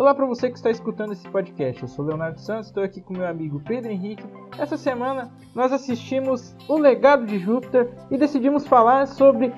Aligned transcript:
Olá 0.00 0.14
para 0.14 0.24
você 0.24 0.48
que 0.48 0.56
está 0.56 0.70
escutando 0.70 1.12
esse 1.12 1.28
podcast. 1.28 1.82
Eu 1.82 1.86
sou 1.86 2.06
Leonardo 2.06 2.40
Santos, 2.40 2.68
estou 2.68 2.82
aqui 2.82 3.02
com 3.02 3.12
meu 3.12 3.26
amigo 3.26 3.60
Pedro 3.60 3.92
Henrique. 3.92 4.24
Essa 4.56 4.78
semana 4.78 5.30
nós 5.54 5.74
assistimos 5.74 6.56
O 6.66 6.78
Legado 6.78 7.26
de 7.26 7.38
Júpiter 7.38 7.86
e 8.10 8.16
decidimos 8.16 8.66
falar 8.66 9.06
sobre 9.06 9.52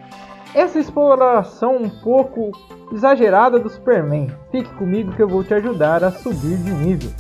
essa 0.52 0.80
exploração 0.80 1.76
um 1.76 1.88
pouco 1.88 2.50
exagerada 2.92 3.60
do 3.60 3.70
Superman. 3.70 4.36
Fique 4.50 4.68
comigo 4.74 5.12
que 5.12 5.22
eu 5.22 5.28
vou 5.28 5.44
te 5.44 5.54
ajudar 5.54 6.02
a 6.02 6.10
subir 6.10 6.56
de 6.56 6.72
nível. 6.72 7.12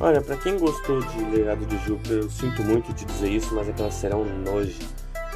Olha, 0.00 0.20
para 0.20 0.36
quem 0.38 0.58
gostou 0.58 1.02
de 1.02 1.24
Legado 1.26 1.64
de 1.66 1.78
Júpiter, 1.78 2.16
eu 2.16 2.28
sinto 2.30 2.64
muito 2.64 2.92
de 2.92 3.04
dizer 3.04 3.30
isso, 3.30 3.54
mas 3.54 3.68
aquela 3.68 3.92
será 3.92 4.16
um 4.16 4.24
nojo. 4.40 4.80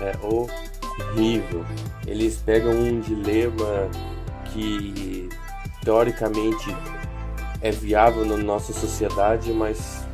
É 0.00 0.14
horrível. 0.20 1.64
Eles 2.08 2.38
pegam 2.38 2.72
um 2.72 2.98
dilema 2.98 3.88
que 4.52 5.28
teoricamente 5.82 6.66
é 7.60 7.70
viável 7.70 8.24
na 8.24 8.36
nossa 8.36 8.72
sociedade, 8.72 9.52
mas 9.52 10.06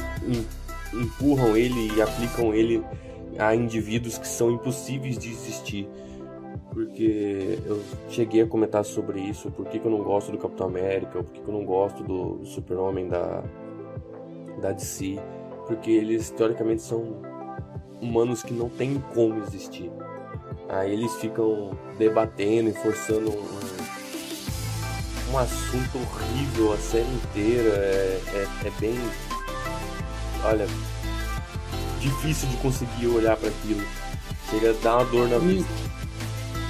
empurram 0.93 1.57
ele 1.57 1.93
e 1.95 2.03
aplicam 2.03 2.55
ele 2.55 2.85
a 3.39 3.55
indivíduos 3.55 4.17
que 4.19 4.29
são 4.29 4.51
impossíveis 4.51 5.19
de 5.19 5.31
existir. 5.31 5.89
Porque 6.71 7.59
eu 7.67 7.81
cheguei 8.09 8.43
a 8.43 8.47
comentar 8.47 8.85
sobre 8.85 9.21
isso, 9.21 9.51
por 9.51 9.67
que, 9.67 9.79
eu 9.79 9.91
não 9.91 10.03
gosto 10.03 10.33
do 10.33 10.39
Capitão 10.39 10.67
América, 10.67 11.23
por 11.23 11.33
que, 11.33 11.41
eu 11.41 11.55
não 11.55 11.65
gosto 11.65 12.03
do 12.03 12.45
Super-Homem 12.45 13.09
da, 13.09 13.45
da 14.61 14.73
DC. 14.73 15.19
Porque 15.67 15.91
eles 15.91 16.31
teoricamente 16.31 16.83
são 16.83 17.23
humanos 18.01 18.43
que 18.43 18.53
não 18.53 18.69
têm 18.69 19.03
como 19.15 19.43
existir. 19.45 19.91
Aí 20.69 20.93
eles 20.93 21.15
ficam 21.17 21.71
debatendo 21.97 22.71
e 22.71 22.73
forçando 22.73 23.31
um, 23.31 23.94
um 25.33 25.39
assunto 25.39 25.99
horrível 25.99 26.73
a 26.73 26.77
série 26.77 27.09
inteira. 27.09 27.71
É, 27.71 28.21
é, 28.35 28.49
é 28.67 28.71
bem. 28.81 28.99
Olha, 30.45 30.67
difícil 32.01 32.49
de 32.49 32.57
conseguir 32.59 33.07
olhar 33.07 33.37
para 33.37 33.49
aquilo. 33.49 33.83
Chega 34.51 34.71
a 34.71 34.83
dar 34.83 34.97
uma 34.99 35.05
dor 35.07 35.29
na 35.29 35.39
vista. 35.39 35.73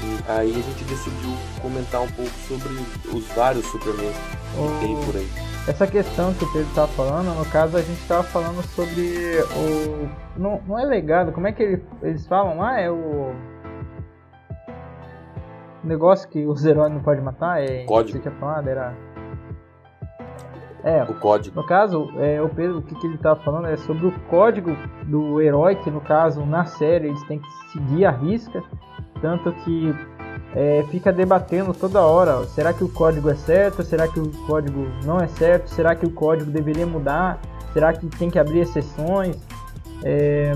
E 0.02 0.30
aí 0.30 0.50
a 0.50 0.54
gente 0.54 0.84
decidiu 0.84 1.36
comentar 1.60 2.02
um 2.02 2.10
pouco 2.10 2.30
sobre 2.46 2.68
os 3.12 3.26
vários 3.34 3.66
Superman 3.66 4.12
que 4.54 4.86
tem 4.86 4.96
por 5.04 5.16
aí. 5.16 5.28
Essa 5.66 5.86
questão 5.86 6.34
que 6.34 6.44
o 6.44 6.52
Pedro 6.52 6.68
estava 6.68 6.92
falando, 6.92 7.34
no 7.34 7.44
caso 7.46 7.76
a 7.78 7.80
gente 7.80 8.00
estava 8.00 8.22
falando 8.22 8.62
sobre 8.74 9.38
o. 9.56 10.08
Não, 10.36 10.60
não 10.66 10.78
é 10.78 10.84
legado, 10.84 11.32
como 11.32 11.46
é 11.46 11.52
que 11.52 11.62
ele, 11.62 11.82
eles 12.02 12.26
falam 12.26 12.58
lá? 12.58 12.78
É 12.78 12.90
o 12.90 13.34
negócio 15.86 16.28
que 16.28 16.46
os 16.46 16.64
heróis 16.64 16.92
não 16.92 17.00
podem 17.00 17.22
matar 17.22 17.62
é. 17.62 17.84
Código. 17.84 18.18
Você 18.18 18.22
tinha 18.22 18.34
falado, 18.40 18.68
era. 18.68 18.94
É, 20.82 21.02
o 21.02 21.14
código. 21.14 21.56
No 21.56 21.66
caso, 21.66 22.10
é, 22.18 22.42
o 22.42 22.48
Pedro, 22.48 22.78
o 22.78 22.82
que, 22.82 22.94
que 22.94 23.06
ele 23.06 23.14
estava 23.14 23.40
falando 23.40 23.68
é 23.68 23.76
sobre 23.76 24.06
o 24.06 24.12
código 24.28 24.76
do 25.04 25.40
herói, 25.40 25.76
que 25.76 25.90
no 25.90 26.00
caso, 26.00 26.44
na 26.44 26.66
série, 26.66 27.08
eles 27.08 27.22
têm 27.24 27.38
que 27.38 27.48
seguir 27.72 28.04
a 28.04 28.10
risca. 28.10 28.62
Tanto 29.22 29.50
que 29.64 29.94
é, 30.54 30.84
fica 30.90 31.12
debatendo 31.12 31.72
toda 31.72 32.02
hora: 32.02 32.44
será 32.44 32.72
que 32.72 32.84
o 32.84 32.88
código 32.88 33.30
é 33.30 33.34
certo? 33.34 33.82
Será 33.82 34.06
que 34.06 34.20
o 34.20 34.30
código 34.46 34.86
não 35.04 35.18
é 35.18 35.26
certo? 35.26 35.68
Será 35.68 35.94
que 35.94 36.04
o 36.04 36.10
código 36.10 36.50
deveria 36.50 36.86
mudar? 36.86 37.40
Será 37.72 37.92
que 37.92 38.06
tem 38.06 38.30
que 38.30 38.38
abrir 38.38 38.60
exceções? 38.60 39.36
É, 40.04 40.52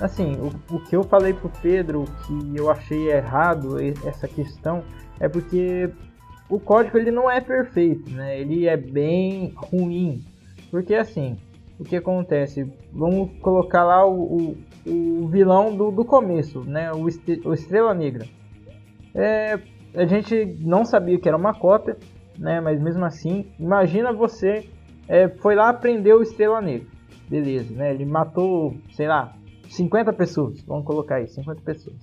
assim, 0.00 0.36
o, 0.36 0.76
o 0.76 0.80
que 0.80 0.96
eu 0.96 1.02
falei 1.04 1.32
pro 1.32 1.50
Pedro 1.62 2.04
que 2.26 2.56
eu 2.56 2.70
achei 2.70 3.10
errado 3.10 3.76
essa 4.04 4.28
questão 4.28 4.82
é 5.20 5.28
porque 5.28 5.90
o 6.48 6.58
código 6.58 6.96
ele 6.96 7.10
não 7.10 7.30
é 7.30 7.40
perfeito, 7.40 8.10
né? 8.10 8.40
Ele 8.40 8.66
é 8.66 8.76
bem 8.76 9.52
ruim. 9.56 10.22
Porque 10.70 10.94
assim, 10.94 11.36
o 11.78 11.84
que 11.84 11.96
acontece? 11.96 12.70
Vamos 12.92 13.30
colocar 13.40 13.84
lá 13.84 14.06
o, 14.06 14.56
o, 14.86 14.90
o 14.90 15.28
vilão 15.28 15.76
do, 15.76 15.90
do 15.90 16.04
começo, 16.04 16.60
né? 16.64 16.90
O, 16.92 17.04
o 17.48 17.54
Estrela 17.54 17.94
Negra. 17.94 18.26
É, 19.14 19.58
a 19.94 20.06
gente 20.06 20.56
não 20.60 20.84
sabia 20.84 21.18
que 21.18 21.28
era 21.28 21.36
uma 21.36 21.54
cópia, 21.54 21.96
né? 22.38 22.60
Mas 22.60 22.80
mesmo 22.80 23.04
assim, 23.04 23.46
imagina 23.58 24.12
você 24.12 24.68
é, 25.06 25.28
foi 25.28 25.54
lá 25.54 25.72
prender 25.72 26.14
o 26.14 26.22
Estrela 26.22 26.60
Negra. 26.60 26.86
Beleza, 27.28 27.74
né? 27.74 27.92
Ele 27.92 28.06
matou, 28.06 28.74
sei 28.92 29.06
lá, 29.06 29.34
50 29.68 30.12
pessoas, 30.12 30.60
vamos 30.62 30.84
colocar 30.84 31.16
aí, 31.16 31.28
50 31.28 31.60
pessoas. 31.62 31.96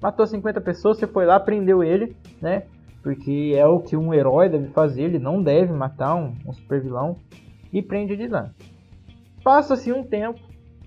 Matou 0.00 0.26
50 0.26 0.60
pessoas, 0.60 0.98
você 0.98 1.06
foi 1.06 1.26
lá, 1.26 1.38
prendeu 1.38 1.84
ele, 1.84 2.16
né? 2.40 2.64
Porque 3.02 3.54
é 3.56 3.66
o 3.66 3.80
que 3.80 3.96
um 3.96 4.12
herói 4.12 4.48
deve 4.48 4.68
fazer, 4.68 5.02
ele 5.02 5.18
não 5.18 5.42
deve 5.42 5.72
matar 5.72 6.14
um, 6.14 6.34
um 6.46 6.52
super 6.52 6.80
vilão 6.80 7.16
e 7.72 7.82
prende 7.82 8.14
ele 8.14 8.28
lá. 8.28 8.50
Passa-se 9.44 9.92
um 9.92 10.02
tempo, 10.02 10.40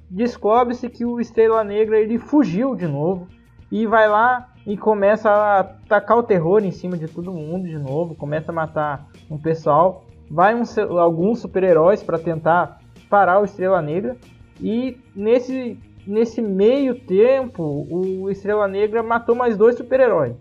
descobre-se 0.10 0.90
que 0.90 1.06
o 1.06 1.20
Estrela 1.20 1.64
Negra 1.64 2.00
ele 2.00 2.18
fugiu 2.18 2.76
de 2.76 2.88
novo 2.88 3.28
e 3.72 3.86
vai 3.86 4.08
lá 4.08 4.54
e 4.66 4.78
começa 4.78 5.30
a 5.30 5.64
tacar 5.64 6.18
o 6.18 6.24
terror 6.24 6.64
em 6.64 6.72
cima 6.72 6.98
de 6.98 7.08
todo 7.08 7.32
mundo 7.32 7.68
de 7.68 7.78
novo, 7.78 8.16
começa 8.16 8.52
a 8.52 8.56
matar 8.56 9.08
um 9.30 9.38
pessoal, 9.38 10.06
vai 10.30 10.56
um, 10.56 10.64
alguns 11.00 11.40
super-heróis 11.40 12.02
para 12.02 12.18
tentar 12.18 12.80
parar 13.10 13.40
o 13.40 13.46
Estrela 13.46 13.82
Negra 13.82 14.16
e 14.62 14.98
nesse 15.16 15.80
nesse 16.06 16.42
meio 16.42 16.96
tempo, 16.96 17.88
o 17.90 18.30
Estrela 18.30 18.68
Negra 18.68 19.02
matou 19.02 19.36
mais 19.36 19.58
dois 19.58 19.76
super-heróis. 19.76 20.36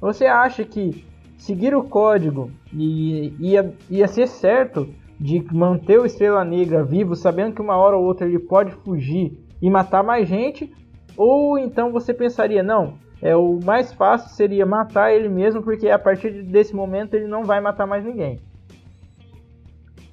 Você 0.00 0.26
acha 0.26 0.64
que 0.64 1.04
seguir 1.36 1.74
o 1.74 1.84
código 1.84 2.50
ia, 2.72 3.74
ia 3.88 4.08
ser 4.08 4.26
certo 4.26 4.88
de 5.18 5.44
manter 5.52 6.00
o 6.00 6.06
Estrela 6.06 6.44
Negra 6.44 6.82
vivo, 6.82 7.14
sabendo 7.14 7.54
que 7.54 7.60
uma 7.60 7.76
hora 7.76 7.96
ou 7.96 8.04
outra 8.04 8.26
ele 8.26 8.38
pode 8.38 8.72
fugir 8.72 9.38
e 9.60 9.68
matar 9.68 10.02
mais 10.02 10.28
gente? 10.28 10.72
Ou 11.16 11.58
então 11.58 11.92
você 11.92 12.14
pensaria, 12.14 12.62
não, 12.62 12.94
é 13.20 13.36
o 13.36 13.58
mais 13.62 13.92
fácil 13.92 14.30
seria 14.30 14.64
matar 14.64 15.12
ele 15.12 15.28
mesmo, 15.28 15.62
porque 15.62 15.88
a 15.88 15.98
partir 15.98 16.42
desse 16.42 16.74
momento 16.74 17.14
ele 17.14 17.26
não 17.26 17.44
vai 17.44 17.60
matar 17.60 17.86
mais 17.86 18.04
ninguém. 18.04 18.38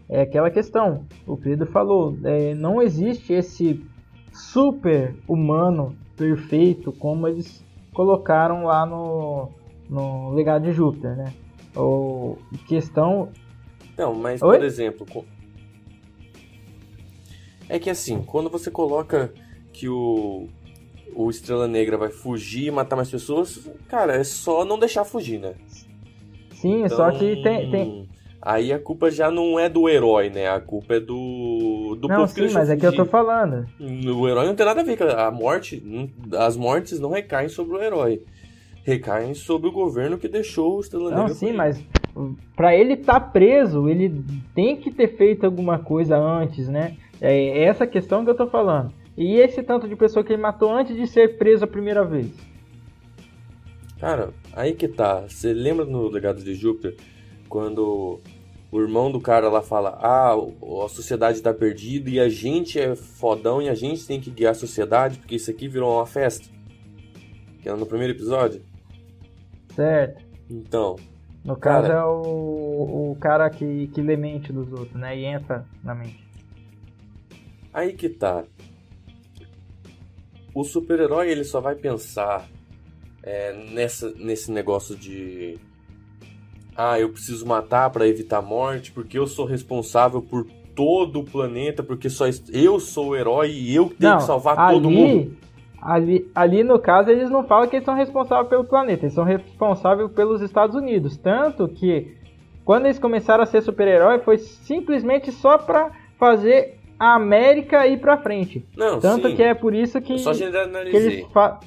É 0.09 0.21
aquela 0.21 0.49
questão, 0.49 1.05
o 1.25 1.35
Pedro 1.35 1.65
falou, 1.67 2.17
é, 2.23 2.53
não 2.53 2.81
existe 2.81 3.33
esse 3.33 3.85
super 4.37 5.15
humano, 5.27 5.97
perfeito, 6.15 6.91
como 6.91 7.27
eles 7.27 7.63
colocaram 7.93 8.63
lá 8.63 8.85
no, 8.85 9.49
no 9.89 10.29
Legado 10.33 10.63
de 10.63 10.71
Júpiter, 10.71 11.15
né? 11.15 11.33
Ou 11.75 12.37
questão. 12.67 13.29
Não, 13.97 14.13
mas 14.13 14.41
Oi? 14.41 14.57
por 14.57 14.65
exemplo. 14.65 15.25
É 17.67 17.79
que 17.79 17.89
assim, 17.89 18.21
quando 18.21 18.49
você 18.49 18.71
coloca 18.71 19.33
que 19.73 19.89
o, 19.89 20.47
o 21.13 21.29
Estrela 21.29 21.67
Negra 21.67 21.97
vai 21.97 22.09
fugir 22.09 22.67
e 22.67 22.71
matar 22.71 22.95
mais 22.95 23.09
pessoas, 23.09 23.69
cara, 23.89 24.15
é 24.15 24.23
só 24.23 24.63
não 24.63 24.79
deixar 24.79 25.03
fugir, 25.03 25.39
né? 25.39 25.55
Sim, 26.53 26.83
então... 26.85 26.97
só 26.97 27.11
que 27.11 27.41
tem, 27.43 27.69
tem, 27.69 28.09
Aí 28.47 28.71
a 28.71 28.79
culpa 28.79 29.11
já 29.11 29.29
não 29.29 29.59
é 29.59 29.67
do 29.67 29.89
herói, 29.89 30.29
né? 30.29 30.47
A 30.47 30.61
culpa 30.61 30.93
é 30.93 30.99
do, 31.01 31.97
do 31.99 32.07
não, 32.07 32.19
povo 32.19 32.27
sim, 32.29 32.49
mas 32.53 32.69
é 32.69 32.77
que 32.77 32.87
eu 32.87 32.95
tô 32.95 33.03
falando. 33.03 33.67
O 33.77 34.25
herói 34.25 34.45
não 34.45 34.55
tem 34.55 34.65
nada 34.65 34.79
a 34.79 34.83
ver 34.85 34.97
com 34.97 35.03
a 35.03 35.29
morte. 35.29 35.83
As 36.31 36.55
mortes 36.55 36.97
não 36.97 37.09
recaem 37.09 37.49
sobre 37.49 37.75
o 37.75 37.83
herói. 37.83 38.21
Recaem 38.85 39.33
sobre 39.33 39.67
o 39.67 39.71
governo 39.73 40.17
que 40.17 40.29
deixou 40.29 40.77
o 40.77 40.79
Estrela 40.79 41.11
Não, 41.11 41.27
sim, 41.27 41.51
mas 41.51 41.83
para 42.55 42.73
ele 42.73 42.93
estar 42.93 43.19
tá 43.19 43.27
preso, 43.27 43.89
ele 43.89 44.23
tem 44.55 44.77
que 44.77 44.91
ter 44.91 45.17
feito 45.17 45.45
alguma 45.45 45.79
coisa 45.79 46.17
antes, 46.17 46.69
né? 46.69 46.95
É 47.19 47.65
essa 47.65 47.85
questão 47.85 48.23
que 48.23 48.31
eu 48.31 48.35
tô 48.35 48.47
falando. 48.47 48.93
E 49.17 49.41
esse 49.41 49.61
tanto 49.61 49.89
de 49.89 49.95
pessoa 49.97 50.23
que 50.23 50.31
ele 50.31 50.41
matou 50.41 50.71
antes 50.71 50.95
de 50.95 51.05
ser 51.05 51.37
preso 51.37 51.65
a 51.65 51.67
primeira 51.67 52.05
vez? 52.05 52.31
Cara, 53.99 54.29
aí 54.53 54.71
que 54.71 54.87
tá. 54.87 55.25
Você 55.27 55.51
lembra 55.51 55.83
no 55.83 56.07
Legado 56.07 56.41
de 56.41 56.55
Júpiter? 56.55 56.95
Quando 57.49 58.19
o 58.71 58.81
irmão 58.81 59.11
do 59.11 59.19
cara 59.19 59.49
lá 59.49 59.61
fala: 59.61 59.97
Ah, 60.01 60.33
a 60.33 60.89
sociedade 60.89 61.41
tá 61.41 61.53
perdida 61.53 62.09
e 62.09 62.19
a 62.19 62.27
gente 62.27 62.79
é 62.79 62.95
fodão 62.95 63.61
e 63.61 63.69
a 63.69 63.75
gente 63.75 64.05
tem 64.05 64.19
que 64.19 64.29
guiar 64.29 64.51
a 64.51 64.55
sociedade 64.55 65.19
porque 65.19 65.35
isso 65.35 65.49
aqui 65.49 65.67
virou 65.67 65.95
uma 65.95 66.05
festa. 66.05 66.47
Que 67.61 67.69
era 67.69 67.77
no 67.77 67.85
primeiro 67.85 68.13
episódio. 68.13 68.61
Certo. 69.75 70.25
Então. 70.49 70.95
No 71.43 71.55
caso 71.55 71.87
cara, 71.87 71.99
é 71.99 72.03
o, 72.03 73.11
o 73.11 73.17
cara 73.21 73.49
que, 73.49 73.87
que 73.87 74.01
lê 74.01 74.17
mente 74.17 74.51
dos 74.51 74.69
outros, 74.73 74.99
né? 74.99 75.17
E 75.17 75.23
entra 75.23 75.65
na 75.81 75.95
mente. 75.95 76.27
Aí 77.73 77.93
que 77.93 78.09
tá. 78.09 78.43
O 80.53 80.63
super-herói 80.63 81.29
ele 81.29 81.43
só 81.43 81.61
vai 81.61 81.75
pensar 81.75 82.49
é, 83.23 83.53
nessa, 83.71 84.09
nesse 84.15 84.51
negócio 84.51 84.95
de 84.95 85.57
ah, 86.77 86.99
eu 86.99 87.09
preciso 87.09 87.45
matar 87.45 87.89
para 87.89 88.07
evitar 88.07 88.41
morte, 88.41 88.91
porque 88.91 89.17
eu 89.17 89.25
sou 89.25 89.45
responsável 89.45 90.21
por 90.21 90.45
todo 90.75 91.21
o 91.21 91.23
planeta, 91.23 91.81
porque 91.81 92.07
só 92.07 92.25
eu 92.53 92.79
sou 92.79 93.09
o 93.09 93.15
herói 93.15 93.49
e 93.51 93.75
eu 93.75 93.89
tenho 93.89 94.11
Não, 94.11 94.17
que 94.19 94.25
salvar 94.25 94.59
ali, 94.59 94.73
todo 94.75 94.91
mundo. 94.91 95.35
Ali, 95.81 96.29
ali 96.35 96.63
no 96.63 96.77
caso 96.77 97.09
eles 97.09 97.31
não 97.31 97.43
falam 97.43 97.67
que 97.67 97.77
eles 97.77 97.85
são 97.85 97.95
responsáveis 97.95 98.47
pelo 98.47 98.63
planeta, 98.63 99.05
eles 99.05 99.15
são 99.15 99.23
responsáveis 99.23 100.11
pelos 100.11 100.39
Estados 100.41 100.75
Unidos. 100.75 101.17
Tanto 101.17 101.67
que 101.67 102.15
quando 102.63 102.85
eles 102.85 102.99
começaram 102.99 103.41
a 103.41 103.47
ser 103.47 103.61
super-herói 103.61 104.19
foi 104.19 104.37
simplesmente 104.37 105.31
só 105.31 105.57
pra 105.57 105.91
fazer 106.19 106.77
a 106.99 107.15
América 107.15 107.87
ir 107.87 107.99
pra 107.99 108.17
frente. 108.17 108.63
Não, 108.75 108.99
Tanto 108.99 109.29
sim. 109.29 109.35
que 109.35 109.41
é 109.41 109.55
por 109.55 109.73
isso 109.73 109.99
que, 109.99 110.13
Eu 110.13 110.19
só 110.19 110.31
que 110.31 110.43
eles 110.43 111.25
fa... 111.31 111.59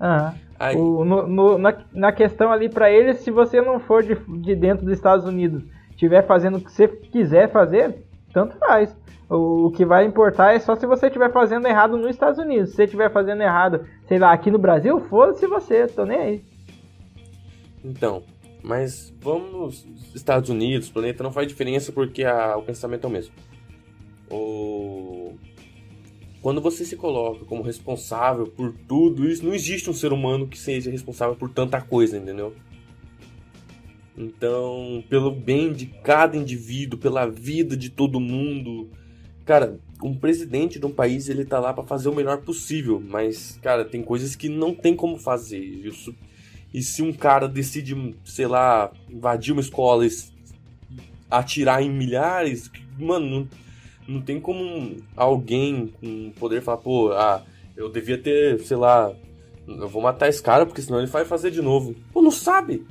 Aham. 0.00 0.47
Aí, 0.58 0.76
O- 0.76 1.04
no- 1.04 1.26
no- 1.26 1.58
na, 1.58 1.76
na 1.92 2.12
questão 2.12 2.50
ali 2.50 2.68
pra 2.68 2.90
eles, 2.90 3.18
se 3.18 3.30
você 3.30 3.60
não 3.60 3.78
for 3.78 4.02
de, 4.02 4.14
de 4.42 4.54
dentro 4.56 4.84
dos 4.84 4.94
Estados 4.94 5.24
Unidos, 5.24 5.62
estiver 5.90 6.26
fazendo 6.26 6.58
o 6.58 6.60
que 6.60 6.70
você 6.72 6.88
quiser 6.88 7.50
fazer, 7.50 8.02
tanto 8.32 8.56
faz. 8.58 8.96
O, 9.30 9.66
o 9.66 9.70
que 9.70 9.84
vai 9.84 10.04
importar 10.06 10.54
é 10.54 10.58
só 10.58 10.74
se 10.74 10.86
você 10.86 11.06
estiver 11.06 11.30
fazendo 11.30 11.66
errado 11.68 11.96
nos 11.96 12.10
Estados 12.10 12.38
Unidos. 12.38 12.70
Se 12.70 12.76
você 12.76 12.84
estiver 12.84 13.12
fazendo 13.12 13.42
errado, 13.42 13.84
sei 14.06 14.18
lá, 14.18 14.32
aqui 14.32 14.50
no 14.50 14.58
Brasil, 14.58 14.98
foda-se 15.00 15.46
você, 15.46 15.86
tô 15.86 16.04
nem 16.04 16.18
aí. 16.18 16.44
Então, 17.84 18.22
mas 18.62 19.14
vamos 19.20 19.52
nos 19.52 20.14
Estados 20.14 20.48
Unidos, 20.50 20.88
planeta 20.90 21.22
não 21.22 21.30
faz 21.30 21.46
diferença 21.46 21.92
porque 21.92 22.24
a- 22.24 22.56
o 22.56 22.62
pensamento 22.62 23.04
é 23.04 23.08
o 23.08 23.12
mesmo. 23.12 23.32
O... 24.30 24.97
Quando 26.40 26.60
você 26.60 26.84
se 26.84 26.96
coloca 26.96 27.44
como 27.44 27.62
responsável 27.62 28.46
por 28.46 28.72
tudo 28.86 29.28
isso, 29.28 29.44
não 29.44 29.54
existe 29.54 29.90
um 29.90 29.94
ser 29.94 30.12
humano 30.12 30.46
que 30.46 30.58
seja 30.58 30.90
responsável 30.90 31.34
por 31.34 31.50
tanta 31.50 31.80
coisa, 31.80 32.16
entendeu? 32.16 32.54
Então, 34.16 35.02
pelo 35.08 35.30
bem 35.30 35.72
de 35.72 35.86
cada 35.86 36.36
indivíduo, 36.36 36.98
pela 36.98 37.26
vida 37.26 37.76
de 37.76 37.90
todo 37.90 38.20
mundo, 38.20 38.88
cara, 39.44 39.78
um 40.02 40.14
presidente 40.14 40.78
de 40.78 40.86
um 40.86 40.90
país 40.90 41.28
ele 41.28 41.44
tá 41.44 41.58
lá 41.58 41.72
pra 41.72 41.84
fazer 41.84 42.08
o 42.08 42.14
melhor 42.14 42.38
possível, 42.38 43.02
mas 43.04 43.58
cara, 43.62 43.84
tem 43.84 44.02
coisas 44.02 44.34
que 44.34 44.48
não 44.48 44.74
tem 44.74 44.94
como 44.94 45.18
fazer. 45.18 45.58
Isso 45.58 46.14
e 46.72 46.82
se 46.82 47.02
um 47.02 47.12
cara 47.12 47.48
decide, 47.48 48.14
sei 48.24 48.46
lá, 48.46 48.92
invadir 49.08 49.52
uma 49.52 49.60
escola 49.60 50.06
e 50.06 50.10
atirar 51.30 51.82
em 51.82 51.90
milhares, 51.90 52.70
mano, 52.98 53.26
não, 53.26 53.48
não 54.08 54.20
tem 54.22 54.40
como 54.40 54.96
alguém 55.14 55.88
com 56.00 56.30
poder 56.38 56.62
falar, 56.62 56.78
pô, 56.78 57.12
ah, 57.12 57.44
eu 57.76 57.88
devia 57.90 58.16
ter, 58.18 58.58
sei 58.60 58.76
lá, 58.76 59.14
eu 59.66 59.86
vou 59.88 60.00
matar 60.02 60.28
esse 60.28 60.42
cara 60.42 60.64
porque 60.66 60.80
senão 60.82 60.98
ele 60.98 61.06
vai 61.06 61.24
fazer 61.24 61.50
de 61.50 61.60
novo. 61.62 61.94
Pô, 62.12 62.22
não 62.22 62.30
sabe. 62.30 62.84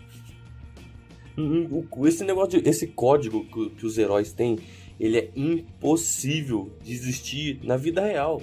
Esse 2.06 2.24
negócio, 2.24 2.62
de, 2.62 2.70
esse 2.70 2.88
código 2.88 3.46
que, 3.46 3.70
que 3.72 3.86
os 3.86 3.98
heróis 3.98 4.32
têm, 4.32 4.58
ele 5.00 5.18
é 5.18 5.30
impossível 5.36 6.72
de 6.84 6.94
existir 6.94 7.60
na 7.64 7.78
vida 7.78 8.02
real. 8.02 8.42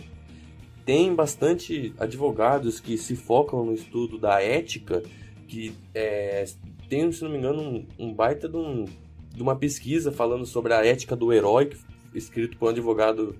Tem 0.84 1.14
bastante 1.14 1.92
advogados 1.98 2.78
que 2.78 2.96
se 2.98 3.16
focam 3.16 3.64
no 3.64 3.72
estudo 3.72 4.18
da 4.18 4.40
ética, 4.42 5.02
que 5.48 5.72
é, 5.94 6.44
tem, 6.88 7.10
se 7.10 7.22
não 7.24 7.30
me 7.30 7.38
engano, 7.38 7.62
um, 7.62 7.86
um 7.98 8.12
baita 8.12 8.48
de, 8.48 8.56
um- 8.56 8.84
de 9.34 9.42
uma 9.42 9.56
pesquisa 9.56 10.12
falando 10.12 10.44
sobre 10.46 10.72
a 10.72 10.84
ética 10.84 11.16
do 11.16 11.32
herói, 11.32 11.66
que- 11.66 11.78
escrito 12.14 12.56
por 12.56 12.66
um 12.66 12.68
advogado 12.70 13.36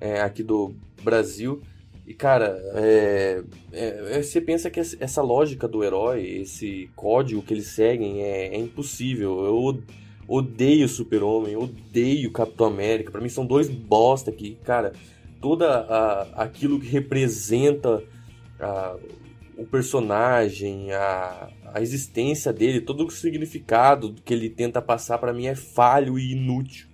é, 0.00 0.20
aqui 0.20 0.42
do 0.42 0.74
Brasil. 1.02 1.60
E, 2.06 2.14
cara, 2.14 2.60
é, 2.74 3.42
é, 3.72 4.16
é, 4.18 4.22
você 4.22 4.40
pensa 4.40 4.68
que 4.70 4.80
essa 4.80 5.22
lógica 5.22 5.68
do 5.68 5.84
herói, 5.84 6.26
esse 6.26 6.90
código 6.96 7.42
que 7.42 7.54
eles 7.54 7.66
seguem 7.68 8.22
é, 8.22 8.48
é 8.54 8.58
impossível. 8.58 9.44
Eu 9.44 9.56
od- 9.56 9.84
odeio 10.26 10.88
Super-Homem, 10.88 11.56
odeio 11.56 12.32
Capitão 12.32 12.66
América. 12.66 13.10
Pra 13.12 13.20
mim 13.20 13.28
são 13.28 13.46
dois 13.46 13.68
bosta 13.68 14.32
que, 14.32 14.56
cara, 14.64 14.92
toda 15.40 15.68
a, 15.68 16.42
aquilo 16.42 16.80
que 16.80 16.88
representa 16.88 18.02
a- 18.58 18.96
o 19.56 19.64
personagem, 19.66 20.90
a, 20.92 21.50
a 21.72 21.80
existência 21.80 22.52
dele, 22.52 22.80
todo 22.80 23.06
o 23.06 23.10
significado 23.10 24.14
que 24.24 24.34
ele 24.34 24.48
tenta 24.50 24.82
passar 24.82 25.18
pra 25.18 25.32
mim 25.32 25.46
é 25.46 25.54
falho 25.54 26.18
e 26.18 26.32
inútil. 26.32 26.88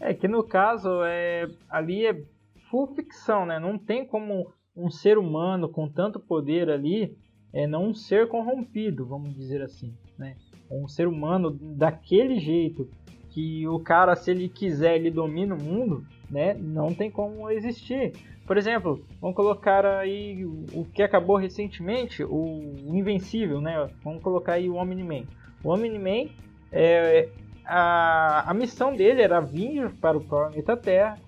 É 0.00 0.12
que 0.12 0.28
no 0.28 0.42
caso, 0.42 1.02
é, 1.04 1.48
ali 1.68 2.06
é 2.06 2.22
full 2.70 2.88
ficção, 2.88 3.46
né? 3.46 3.58
Não 3.58 3.78
tem 3.78 4.04
como 4.04 4.52
um 4.76 4.90
ser 4.90 5.16
humano 5.16 5.68
com 5.68 5.88
tanto 5.88 6.20
poder 6.20 6.68
ali 6.68 7.16
é, 7.52 7.66
não 7.66 7.94
ser 7.94 8.28
corrompido, 8.28 9.06
vamos 9.06 9.34
dizer 9.34 9.62
assim, 9.62 9.94
né? 10.18 10.36
Um 10.70 10.86
ser 10.86 11.08
humano 11.08 11.50
daquele 11.50 12.38
jeito 12.38 12.88
que 13.30 13.66
o 13.68 13.78
cara, 13.78 14.16
se 14.16 14.30
ele 14.30 14.48
quiser, 14.48 14.96
ele 14.96 15.10
domina 15.10 15.54
o 15.54 15.62
mundo, 15.62 16.04
né? 16.30 16.54
Não 16.54 16.94
tem 16.94 17.10
como 17.10 17.50
existir. 17.50 18.12
Por 18.46 18.56
exemplo, 18.56 19.04
vamos 19.20 19.34
colocar 19.34 19.84
aí 19.84 20.44
o 20.44 20.84
que 20.92 21.02
acabou 21.02 21.36
recentemente, 21.36 22.22
o 22.22 22.74
Invencível, 22.86 23.60
né? 23.60 23.90
Vamos 24.04 24.22
colocar 24.22 24.54
aí 24.54 24.68
o 24.68 24.76
Omni-Man. 24.76 25.24
O 25.64 25.70
Omni-Man 25.70 26.30
é, 26.70 27.28
a, 27.66 28.50
a 28.50 28.54
missão 28.54 28.94
dele 28.94 29.22
era 29.22 29.40
vir 29.40 29.90
para 30.00 30.16
o 30.16 30.20
planeta 30.24 30.76
Terra, 30.76 31.18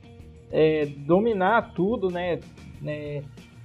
é, 0.51 0.87
dominar 0.87 1.73
tudo, 1.75 2.11
né, 2.11 2.41
né? 2.81 3.23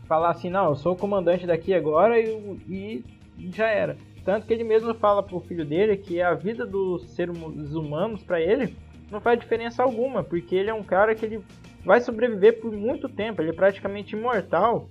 Falar 0.08 0.32
assim, 0.32 0.50
não, 0.50 0.66
eu 0.66 0.76
sou 0.76 0.94
o 0.94 0.98
comandante 0.98 1.48
daqui 1.48 1.74
agora 1.74 2.20
e, 2.20 2.66
e 2.70 3.04
já 3.52 3.70
era. 3.70 3.96
Tanto 4.26 4.46
que 4.46 4.54
ele 4.54 4.64
mesmo 4.64 4.94
fala 4.94 5.24
pro 5.24 5.40
filho 5.40 5.66
dele 5.66 5.98
que 5.98 6.22
a 6.22 6.34
vida 6.34 6.66
dos 6.66 7.10
seres 7.12 7.38
humanos 7.74 8.24
para 8.24 8.42
ele 8.42 8.76
não 9.12 9.22
faz 9.22 9.40
diferença 9.40 9.84
alguma, 9.84 10.24
porque 10.24 10.56
ele 10.56 10.70
é 10.70 10.74
um 10.74 10.84
cara 10.84 11.14
que 11.14 11.26
ele 11.26 11.44
vai 11.86 12.02
sobreviver 12.02 12.60
por 12.60 12.72
muito 12.72 13.08
tempo, 13.08 13.42
ele 13.42 13.52
é 13.52 13.54
praticamente 13.54 14.16
imortal. 14.16 14.90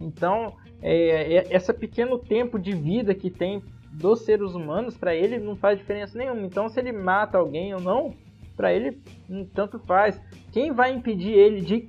Então, 0.00 0.54
é, 0.82 1.36
é, 1.36 1.56
esse 1.56 1.72
pequeno 1.72 2.18
tempo 2.18 2.58
de 2.58 2.72
vida 2.72 3.14
que 3.14 3.30
tem 3.30 3.62
dos 3.92 4.22
seres 4.22 4.54
humanos, 4.54 4.96
para 4.96 5.14
ele 5.14 5.38
não 5.38 5.56
faz 5.56 5.78
diferença 5.78 6.18
nenhuma. 6.18 6.42
Então, 6.42 6.68
se 6.68 6.78
ele 6.78 6.92
mata 6.92 7.38
alguém 7.38 7.74
ou 7.74 7.80
não, 7.80 8.14
para 8.56 8.72
ele 8.72 8.98
hum, 9.28 9.46
tanto 9.54 9.78
faz. 9.80 10.20
Quem 10.52 10.72
vai 10.72 10.92
impedir 10.92 11.32
ele 11.32 11.60
de 11.60 11.88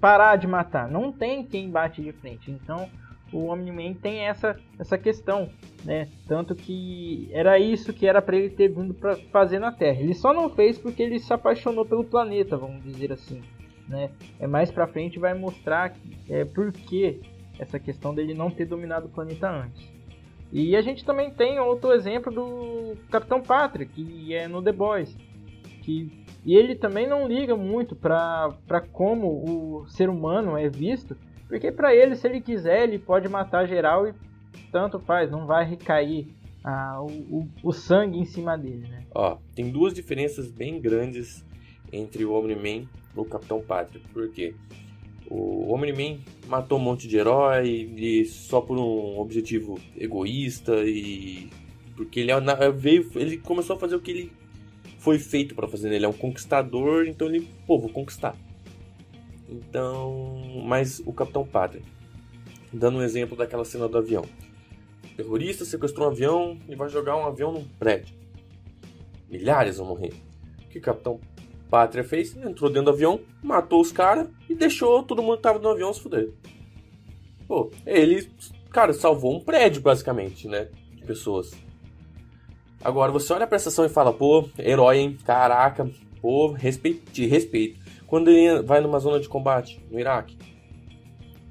parar 0.00 0.36
de 0.36 0.46
matar? 0.46 0.88
Não 0.88 1.12
tem 1.12 1.44
quem 1.44 1.70
bate 1.70 2.02
de 2.02 2.12
frente. 2.12 2.50
Então, 2.50 2.88
o 3.32 3.48
Omni-Man 3.48 3.94
tem 3.94 4.20
essa, 4.20 4.56
essa 4.78 4.98
questão, 4.98 5.48
né? 5.84 6.08
Tanto 6.26 6.54
que 6.54 7.28
era 7.32 7.58
isso 7.58 7.92
que 7.92 8.06
era 8.06 8.20
para 8.20 8.36
ele 8.36 8.50
ter 8.50 8.68
vindo 8.68 8.94
para 8.94 9.16
fazer 9.32 9.58
na 9.58 9.72
Terra. 9.72 10.00
Ele 10.00 10.14
só 10.14 10.32
não 10.32 10.50
fez 10.50 10.78
porque 10.78 11.02
ele 11.02 11.18
se 11.18 11.32
apaixonou 11.32 11.84
pelo 11.84 12.04
planeta, 12.04 12.56
vamos 12.56 12.82
dizer 12.84 13.12
assim, 13.12 13.42
né? 13.88 14.10
É 14.38 14.46
mais 14.46 14.70
para 14.70 14.86
frente 14.86 15.18
vai 15.18 15.34
mostrar 15.34 15.94
é, 16.28 16.44
por 16.44 16.72
que 16.72 17.20
essa 17.58 17.78
questão 17.78 18.14
dele 18.14 18.34
não 18.34 18.50
ter 18.50 18.66
dominado 18.66 19.06
o 19.06 19.10
planeta 19.10 19.50
antes. 19.50 19.93
E 20.54 20.76
a 20.76 20.80
gente 20.80 21.04
também 21.04 21.32
tem 21.32 21.58
outro 21.58 21.92
exemplo 21.92 22.32
do 22.32 22.96
Capitão 23.10 23.42
Pátria, 23.42 23.84
que 23.84 24.32
é 24.32 24.46
no 24.46 24.62
The 24.62 24.70
Boys, 24.70 25.14
que 25.82 26.24
e 26.46 26.54
ele 26.54 26.74
também 26.74 27.08
não 27.08 27.26
liga 27.26 27.56
muito 27.56 27.96
para 27.96 28.80
como 28.92 29.80
o 29.82 29.86
ser 29.88 30.08
humano 30.10 30.58
é 30.58 30.68
visto, 30.68 31.16
porque 31.48 31.72
para 31.72 31.94
ele, 31.94 32.14
se 32.14 32.28
ele 32.28 32.40
quiser, 32.40 32.84
ele 32.84 32.98
pode 32.98 33.28
matar 33.28 33.66
geral 33.66 34.06
e 34.06 34.14
tanto 34.70 34.98
faz, 34.98 35.30
não 35.30 35.46
vai 35.46 35.64
recair 35.64 36.28
ah, 36.62 37.00
o, 37.00 37.38
o, 37.38 37.48
o, 37.62 37.72
sangue 37.72 38.18
em 38.18 38.24
cima 38.24 38.58
dele, 38.58 38.86
né? 38.88 39.04
Ó, 39.14 39.38
tem 39.54 39.70
duas 39.70 39.94
diferenças 39.94 40.50
bem 40.50 40.80
grandes 40.80 41.44
entre 41.92 42.24
o 42.24 42.32
Omni-Man 42.32 42.86
e 42.86 42.88
o 43.16 43.24
Capitão 43.24 43.60
Pátria. 43.60 44.00
Por 44.12 44.30
quê? 44.30 44.54
O 45.30 45.72
Omni-Man 45.72 46.18
matou 46.46 46.78
um 46.78 46.82
monte 46.82 47.08
de 47.08 47.16
herói 47.16 47.90
e 47.96 48.24
só 48.26 48.60
por 48.60 48.76
um 48.76 49.18
objetivo 49.18 49.80
egoísta 49.96 50.84
e 50.84 51.48
porque 51.96 52.20
ele 52.20 52.30
é 52.32 52.70
veio, 52.70 53.10
ele 53.14 53.38
começou 53.38 53.76
a 53.76 53.78
fazer 53.78 53.96
o 53.96 54.00
que 54.00 54.10
ele 54.10 54.32
foi 54.98 55.18
feito 55.18 55.54
para 55.54 55.68
fazer. 55.68 55.92
Ele 55.92 56.04
é 56.04 56.08
um 56.08 56.12
conquistador, 56.12 57.06
então 57.06 57.28
ele, 57.28 57.48
pô, 57.66 57.78
vou 57.78 57.90
conquistar. 57.90 58.36
Então, 59.48 60.62
mas 60.64 61.00
o 61.04 61.12
Capitão 61.12 61.46
Pátria, 61.46 61.82
dando 62.72 62.98
um 62.98 63.02
exemplo 63.02 63.36
daquela 63.36 63.64
cena 63.64 63.88
do 63.88 63.98
avião. 63.98 64.24
O 65.12 65.16
terrorista 65.16 65.64
sequestrou 65.64 66.08
um 66.08 66.10
avião 66.10 66.58
e 66.68 66.74
vai 66.74 66.88
jogar 66.88 67.16
um 67.16 67.26
avião 67.26 67.52
num 67.52 67.64
prédio. 67.78 68.14
Milhares 69.30 69.76
vão 69.76 69.86
morrer. 69.86 70.12
O 70.64 70.68
que 70.68 70.78
o 70.78 70.82
Capitão 70.82 71.20
Pátria 71.74 72.04
fez? 72.04 72.36
Entrou 72.36 72.70
dentro 72.70 72.84
do 72.84 72.90
avião, 72.90 73.18
matou 73.42 73.80
os 73.80 73.90
caras 73.90 74.28
e 74.48 74.54
deixou 74.54 75.02
todo 75.02 75.20
mundo 75.20 75.38
que 75.38 75.42
tava 75.42 75.58
no 75.58 75.70
avião 75.70 75.92
se 75.92 76.00
fuder. 76.00 76.30
Pô, 77.48 77.68
ele, 77.84 78.30
cara, 78.70 78.92
salvou 78.92 79.34
um 79.34 79.40
prédio 79.40 79.82
basicamente, 79.82 80.46
né? 80.46 80.68
De 80.94 81.02
pessoas. 81.02 81.50
Agora 82.80 83.10
você 83.10 83.32
olha 83.32 83.44
pra 83.44 83.56
estação 83.56 83.84
e 83.84 83.88
fala, 83.88 84.12
pô, 84.12 84.48
herói, 84.56 84.98
hein? 84.98 85.18
Caraca, 85.24 85.90
pô, 86.22 86.52
respeito, 86.52 87.10
te 87.10 87.26
respeito. 87.26 87.80
Quando 88.06 88.30
ele 88.30 88.62
vai 88.62 88.80
numa 88.80 89.00
zona 89.00 89.18
de 89.18 89.28
combate 89.28 89.84
no 89.90 89.98
Iraque, 89.98 90.38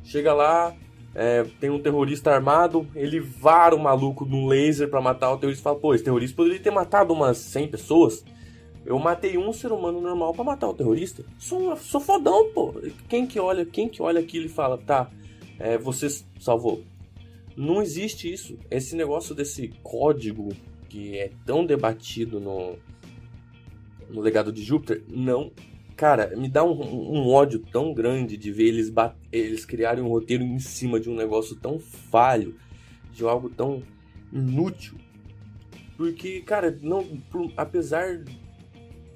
chega 0.06 0.34
lá, 0.34 0.74
é, 1.14 1.44
tem 1.60 1.70
um 1.70 1.82
terrorista 1.82 2.32
armado, 2.32 2.88
ele 2.96 3.20
vara 3.20 3.76
o 3.76 3.80
maluco 3.80 4.24
no 4.24 4.48
laser 4.48 4.90
para 4.90 5.02
matar 5.02 5.34
o 5.34 5.38
terrorista 5.38 5.64
e 5.64 5.66
fala, 5.66 5.80
pô, 5.80 5.94
esse 5.94 6.04
terrorista 6.06 6.38
poderia 6.38 6.62
ter 6.62 6.72
matado 6.72 7.12
umas 7.12 7.40
100 7.40 7.68
pessoas. 7.68 8.24
Eu 8.86 9.00
matei 9.00 9.38
um 9.38 9.54
ser 9.54 9.72
humano 9.72 10.02
normal 10.02 10.34
para 10.34 10.44
matar 10.44 10.70
o 10.70 10.74
terrorista. 10.74 11.24
Sou, 11.40 11.76
sou 11.78 12.02
fodão, 12.02 12.52
pô. 12.54 12.74
Quem 13.08 13.26
que 13.26 13.40
olha, 13.40 13.66
quem 13.66 13.88
que 13.88 14.02
olha 14.02 14.20
aquilo 14.20 14.46
e 14.46 14.50
fala, 14.50 14.78
tá, 14.78 15.10
é, 15.58 15.78
você 15.78 16.08
salvou. 16.40 16.84
Não 17.56 17.82
existe 17.82 18.32
isso. 18.32 18.58
Esse 18.70 18.96
negócio 18.96 19.34
desse 19.34 19.70
código 19.82 20.50
que 20.90 21.18
é 21.18 21.32
tão 21.46 21.66
debatido 21.66 22.40
no, 22.40 22.76
no 24.10 24.22
legado 24.22 24.52
de 24.52 24.62
Júpiter, 24.62 25.04
não. 25.08 25.52
Cara, 25.96 26.36
me 26.36 26.50
dá 26.50 26.64
um, 26.64 26.74
um 26.74 27.30
ódio 27.30 27.60
tão 27.60 27.94
grande 27.94 28.36
de 28.36 28.52
ver 28.52 28.68
eles, 28.68 28.92
eles 29.32 29.66
criarem 29.66 30.04
um 30.04 30.10
roteiro 30.10 30.44
em 30.44 30.60
cima 30.60 31.00
de 31.00 31.10
um 31.10 31.16
negócio 31.16 31.56
tão 31.56 31.80
falho, 31.80 32.56
de 33.12 33.24
algo 33.24 33.50
tão 33.50 33.82
inútil. 34.32 34.98
Porque, 35.96 36.42
cara, 36.42 36.78
não, 36.82 37.04
por, 37.32 37.52
apesar. 37.56 38.24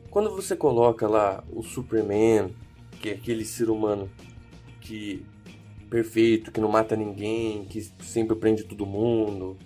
Quando 0.10 0.32
você 0.32 0.56
coloca 0.56 1.08
lá 1.08 1.44
o 1.52 1.62
Superman, 1.62 2.54
que 3.02 3.10
é 3.10 3.14
aquele 3.14 3.46
ser 3.46 3.70
humano 3.70 4.10
que 4.82 5.26
perfeito, 5.90 6.52
que 6.52 6.60
não 6.60 6.70
mata 6.70 6.96
ninguém, 6.96 7.66
que 7.66 7.82
sempre 8.00 8.36
prende 8.36 8.64
todo 8.64 8.86
mundo, 8.86 9.58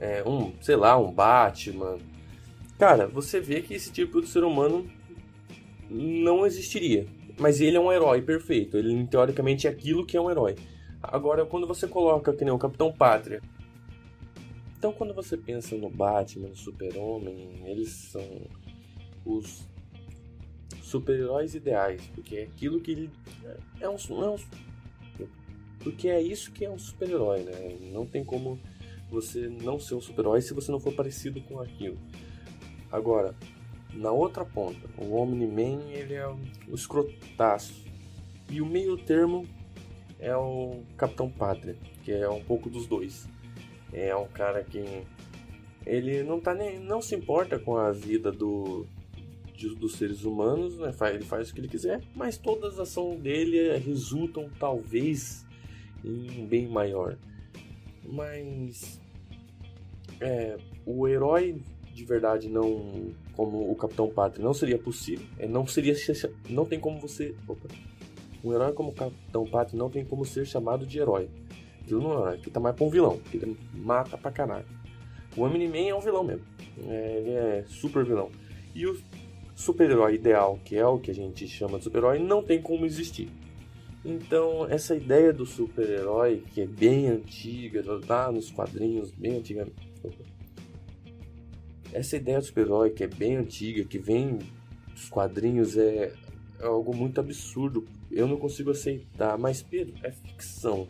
é, 0.00 0.22
um, 0.28 0.52
sei 0.60 0.76
lá, 0.76 0.98
um 0.98 1.10
Batman. 1.10 1.98
Cara, 2.78 3.06
você 3.06 3.40
vê 3.40 3.62
que 3.62 3.74
esse 3.74 3.92
tipo 3.92 4.20
de 4.20 4.28
ser 4.28 4.44
humano 4.44 4.86
não 5.88 6.44
existiria. 6.46 7.06
Mas 7.38 7.60
ele 7.60 7.76
é 7.76 7.80
um 7.80 7.92
herói 7.92 8.20
perfeito. 8.22 8.76
Ele, 8.76 9.06
teoricamente, 9.06 9.66
é 9.66 9.70
aquilo 9.70 10.04
que 10.04 10.16
é 10.16 10.20
um 10.20 10.30
herói. 10.30 10.56
Agora, 11.02 11.46
quando 11.46 11.66
você 11.66 11.86
coloca 11.86 12.32
que 12.32 12.44
nem 12.44 12.52
o 12.52 12.58
Capitão 12.58 12.92
Pátria. 12.92 13.40
Então, 14.76 14.92
quando 14.92 15.14
você 15.14 15.36
pensa 15.36 15.76
no 15.76 15.88
Batman, 15.88 16.48
no 16.48 16.56
Super-Homem, 16.56 17.62
eles 17.64 17.88
são 17.88 18.26
os 19.24 19.66
super-heróis 20.92 21.54
ideais. 21.54 22.02
Porque 22.14 22.36
é 22.36 22.42
aquilo 22.44 22.80
que 22.80 22.90
ele. 22.92 23.10
É 23.80 23.88
um, 23.88 23.96
é 23.96 24.30
um 24.30 24.36
porque 25.82 26.08
é 26.08 26.20
isso 26.20 26.52
que 26.52 26.64
é 26.64 26.70
um 26.70 26.78
super-herói, 26.78 27.42
né? 27.42 27.76
Não 27.92 28.06
tem 28.06 28.24
como 28.24 28.58
você 29.10 29.48
não 29.48 29.80
ser 29.80 29.96
um 29.96 30.00
super-herói 30.00 30.40
se 30.40 30.54
você 30.54 30.70
não 30.70 30.78
for 30.78 30.94
parecido 30.94 31.40
com 31.42 31.60
aquilo. 31.60 31.98
Agora, 32.90 33.34
na 33.92 34.12
outra 34.12 34.44
ponta, 34.44 34.88
o 34.96 35.16
Omni-Man 35.16 35.90
ele 35.90 36.14
é 36.14 36.26
o 36.26 36.74
escrotaço. 36.74 37.82
E 38.48 38.60
o 38.60 38.66
meio 38.66 38.96
termo 38.96 39.46
é 40.20 40.36
o 40.36 40.82
Capitão 40.96 41.28
Pátria, 41.28 41.76
que 42.04 42.12
é 42.12 42.28
um 42.28 42.42
pouco 42.42 42.70
dos 42.70 42.86
dois. 42.86 43.28
É 43.92 44.14
um 44.14 44.28
cara 44.28 44.62
que 44.62 45.02
ele 45.84 46.22
não 46.22 46.40
tá 46.40 46.54
nem 46.54 46.78
não 46.78 47.02
se 47.02 47.14
importa 47.14 47.58
com 47.58 47.76
a 47.76 47.90
vida 47.90 48.30
do 48.30 48.86
de, 49.54 49.74
dos 49.74 49.94
seres 49.96 50.24
humanos, 50.24 50.78
né? 50.78 50.92
Ele 51.12 51.24
faz 51.24 51.50
o 51.50 51.54
que 51.54 51.60
ele 51.60 51.68
quiser, 51.68 52.02
mas 52.14 52.36
todas 52.36 52.74
as 52.74 52.90
ações 52.90 53.20
dele 53.20 53.76
resultam 53.78 54.50
talvez 54.58 55.46
em 56.04 56.42
um 56.42 56.46
bem 56.46 56.68
maior. 56.68 57.16
Mas 58.04 59.00
é, 60.20 60.56
o 60.84 61.06
herói 61.06 61.60
de 61.94 62.04
verdade 62.04 62.48
não 62.48 63.12
como 63.34 63.70
o 63.70 63.74
Capitão 63.74 64.08
Pátria 64.08 64.44
não 64.44 64.54
seria 64.54 64.78
possível. 64.78 65.26
É, 65.38 65.46
não 65.46 65.66
seria 65.66 65.94
não 66.48 66.64
tem 66.64 66.80
como 66.80 66.98
você, 66.98 67.34
opa, 67.46 67.68
um 68.42 68.52
herói 68.52 68.72
como 68.72 68.90
o 68.90 68.94
Capitão 68.94 69.46
Pátria 69.46 69.78
não 69.78 69.90
tem 69.90 70.04
como 70.04 70.24
ser 70.24 70.46
chamado 70.46 70.86
de 70.86 70.98
herói. 70.98 71.28
Aquilo 71.82 72.00
não 72.00 72.28
é, 72.28 72.34
aquilo 72.34 72.52
tá 72.52 72.60
mais 72.60 72.74
pra 72.74 72.84
um 72.84 72.90
vilão, 72.90 73.20
ele 73.32 73.56
mata 73.74 74.16
pra 74.16 74.30
caralho. 74.30 74.66
O 75.36 75.42
Omni-Man 75.42 75.88
é 75.88 75.94
um 75.94 76.00
vilão 76.00 76.22
mesmo. 76.22 76.44
É, 76.86 77.16
ele 77.18 77.30
é 77.30 77.64
super 77.66 78.04
vilão. 78.04 78.30
E 78.74 78.86
o 78.86 78.98
super-herói 79.54 80.14
ideal, 80.14 80.58
que 80.64 80.76
é 80.76 80.86
o 80.86 80.98
que 80.98 81.10
a 81.10 81.14
gente 81.14 81.46
chama 81.46 81.78
de 81.78 81.84
super-herói, 81.84 82.18
não 82.18 82.42
tem 82.42 82.60
como 82.60 82.86
existir. 82.86 83.28
Então, 84.04 84.66
essa 84.68 84.96
ideia 84.96 85.32
do 85.32 85.46
super-herói, 85.46 86.42
que 86.52 86.62
é 86.62 86.66
bem 86.66 87.08
antiga, 87.08 87.82
já 87.82 88.00
tá 88.00 88.32
nos 88.32 88.50
quadrinhos, 88.50 89.12
bem 89.12 89.36
antiga. 89.36 89.68
Essa 91.92 92.16
ideia 92.16 92.38
do 92.38 92.44
super-herói, 92.44 92.90
que 92.90 93.04
é 93.04 93.06
bem 93.06 93.36
antiga, 93.36 93.84
que 93.84 93.98
vem 93.98 94.38
dos 94.92 95.08
quadrinhos, 95.08 95.76
é, 95.76 96.12
é 96.58 96.66
algo 96.66 96.96
muito 96.96 97.20
absurdo. 97.20 97.86
Eu 98.10 98.26
não 98.26 98.38
consigo 98.38 98.70
aceitar. 98.70 99.38
Mas, 99.38 99.62
Pedro, 99.62 99.94
é 100.02 100.10
ficção. 100.10 100.88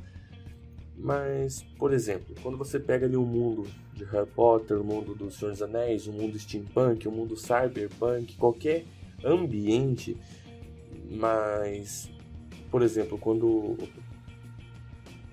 Mas, 0.97 1.63
por 1.77 1.93
exemplo, 1.93 2.35
quando 2.43 2.57
você 2.57 2.79
pega 2.81 3.05
ali 3.05 3.17
o 3.17 3.27
mundo 3.27 3.67
de 3.93 4.05
Harry 4.05 4.29
Potter, 4.29 4.81
o 4.81 4.85
mundo 4.85 5.15
dos 5.15 5.37
Senhor 5.37 5.51
dos 5.53 5.63
Anéis, 5.63 6.07
o 6.07 6.13
mundo 6.13 6.39
steampunk, 6.39 7.07
o 7.07 7.13
mundo 7.13 7.37
cyberpunk, 7.37 8.37
qualquer 8.37 8.85
ambiente 9.25 10.17
mais 11.11 12.11
por 12.73 12.81
exemplo, 12.81 13.19
quando 13.19 13.77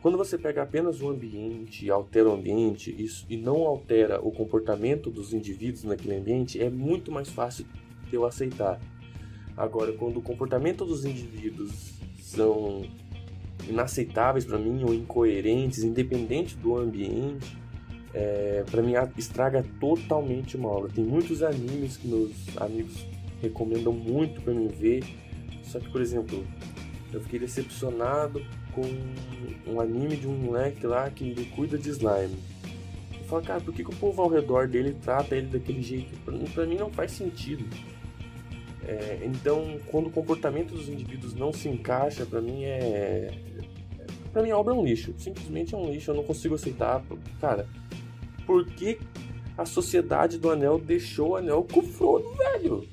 quando 0.02 0.18
você 0.18 0.38
pega 0.38 0.62
apenas 0.62 1.02
o 1.02 1.10
ambiente, 1.10 1.90
altera 1.90 2.30
o 2.30 2.34
ambiente 2.34 2.94
isso, 3.02 3.26
e 3.30 3.38
não 3.38 3.66
altera 3.66 4.20
o 4.22 4.32
comportamento 4.32 5.10
dos 5.10 5.34
indivíduos 5.34 5.84
naquele 5.84 6.16
ambiente, 6.16 6.62
é 6.62 6.70
muito 6.70 7.12
mais 7.12 7.30
fácil 7.30 7.66
de 8.10 8.16
eu 8.16 8.26
aceitar. 8.26 8.80
Agora, 9.58 9.92
quando 9.94 10.18
o 10.18 10.22
comportamento 10.22 10.86
dos 10.86 11.04
indivíduos 11.06 11.94
são 12.22 12.84
inaceitáveis 13.68 14.46
para 14.46 14.58
mim 14.58 14.84
ou 14.84 14.94
incoerentes, 14.94 15.84
independente 15.84 16.56
do 16.56 16.78
ambiente, 16.78 17.58
é, 18.14 18.64
para 18.70 18.82
mim 18.82 18.94
estraga 19.18 19.64
totalmente 19.80 20.58
uma 20.58 20.70
obra. 20.70 20.92
Tem 20.94 21.04
muitos 21.04 21.44
animes 21.44 21.98
que 21.98 22.08
meus 22.08 22.32
amigos 22.58 23.06
recomendam 23.42 23.94
muito 23.94 24.42
para 24.42 24.54
mim 24.54 24.68
ver. 24.68 25.04
Só 25.64 25.80
que, 25.80 25.90
por 25.92 26.02
exemplo, 26.02 26.46
eu 27.14 27.22
fiquei 27.22 27.40
decepcionado 27.40 28.44
com 28.74 28.86
um 29.72 29.80
anime 29.80 30.16
de 30.16 30.28
um 30.28 30.34
moleque 30.34 30.86
lá 30.86 31.10
que 31.10 31.24
ele 31.24 31.46
cuida 31.56 31.78
de 31.78 31.90
slime. 31.90 32.38
Eu 33.14 33.26
falo, 33.26 33.44
cara, 33.44 33.62
por 33.62 33.74
que, 33.74 33.84
que 33.84 33.90
o 33.90 33.96
povo 33.96 34.22
ao 34.22 34.28
redor 34.28 34.68
dele 34.68 34.96
trata 35.02 35.36
ele 35.36 35.48
daquele 35.48 35.82
jeito? 35.82 36.18
Pra 36.54 36.66
mim 36.66 36.76
não 36.76 36.90
faz 36.90 37.12
sentido. 37.12 37.66
É, 38.84 39.20
então, 39.24 39.78
quando 39.92 40.08
o 40.08 40.12
comportamento 40.12 40.74
dos 40.74 40.90
indivíduos 40.90 41.36
não 41.36 41.54
se 41.54 41.70
encaixa, 41.70 42.26
para 42.26 42.42
mim 42.42 42.64
é. 42.64 43.32
Pra 44.34 44.42
mim 44.42 44.50
a 44.50 44.58
obra 44.58 44.74
é 44.74 44.78
um 44.78 44.84
lixo. 44.84 45.14
Simplesmente 45.18 45.76
é 45.76 45.78
um 45.78 45.92
lixo. 45.92 46.10
Eu 46.10 46.16
não 46.16 46.24
consigo 46.24 46.56
aceitar. 46.56 47.04
Cara, 47.40 47.68
por 48.50 48.66
que 48.66 48.98
a 49.56 49.64
sociedade 49.64 50.40
do 50.40 50.50
anel 50.50 50.80
deixou 50.80 51.30
o 51.30 51.36
anel 51.36 51.64
com 51.72 51.82
o 51.82 51.84
Frodo, 51.84 52.34
velho? 52.34 52.84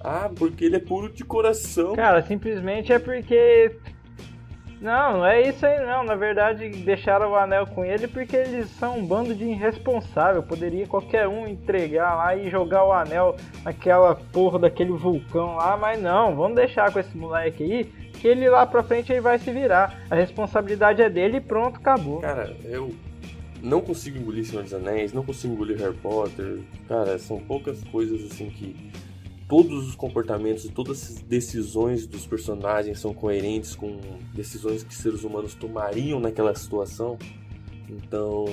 Ah, 0.00 0.30
porque 0.32 0.66
ele 0.66 0.76
é 0.76 0.78
puro 0.78 1.12
de 1.12 1.24
coração. 1.24 1.96
Cara, 1.96 2.22
simplesmente 2.22 2.92
é 2.92 2.98
porque. 3.00 3.76
Não, 4.80 5.18
não 5.18 5.26
é 5.26 5.48
isso 5.48 5.66
aí 5.66 5.84
não. 5.84 6.04
Na 6.04 6.14
verdade, 6.14 6.68
deixaram 6.68 7.32
o 7.32 7.34
anel 7.34 7.66
com 7.66 7.84
ele 7.84 8.06
porque 8.06 8.36
eles 8.36 8.68
são 8.70 8.98
um 8.98 9.04
bando 9.04 9.34
de 9.34 9.44
irresponsável. 9.44 10.44
Poderia 10.44 10.86
qualquer 10.86 11.26
um 11.26 11.48
entregar 11.48 12.14
lá 12.14 12.36
e 12.36 12.48
jogar 12.48 12.84
o 12.84 12.92
anel 12.92 13.34
naquela 13.64 14.14
porra 14.14 14.60
daquele 14.60 14.92
vulcão 14.92 15.56
lá, 15.56 15.76
mas 15.76 16.00
não, 16.00 16.36
vamos 16.36 16.54
deixar 16.54 16.92
com 16.92 17.00
esse 17.00 17.16
moleque 17.16 17.64
aí, 17.64 17.84
que 18.12 18.28
ele 18.28 18.48
lá 18.48 18.64
pra 18.64 18.84
frente 18.84 19.12
aí 19.12 19.18
vai 19.18 19.40
se 19.40 19.50
virar. 19.50 20.04
A 20.08 20.14
responsabilidade 20.14 21.02
é 21.02 21.10
dele 21.10 21.38
e 21.38 21.40
pronto, 21.40 21.78
acabou. 21.78 22.20
Cara, 22.20 22.56
eu 22.64 22.92
não 23.62 23.80
consigo 23.80 24.18
engolir 24.18 24.44
Senhor 24.44 24.64
dos 24.64 24.74
Anéis, 24.74 25.12
não 25.12 25.24
consigo 25.24 25.54
engolir 25.54 25.78
Harry 25.78 25.96
Potter. 25.96 26.60
Cara, 26.88 27.18
são 27.18 27.38
poucas 27.38 27.82
coisas 27.84 28.30
assim 28.30 28.50
que 28.50 28.74
todos 29.48 29.88
os 29.88 29.94
comportamentos 29.94 30.64
e 30.64 30.70
todas 30.70 31.10
as 31.10 31.22
decisões 31.22 32.06
dos 32.06 32.26
personagens 32.26 32.98
são 32.98 33.14
coerentes 33.14 33.76
com 33.76 34.00
decisões 34.34 34.82
que 34.82 34.94
seres 34.94 35.22
humanos 35.24 35.54
tomariam 35.54 36.18
naquela 36.18 36.54
situação. 36.54 37.16
Então, 37.88 38.46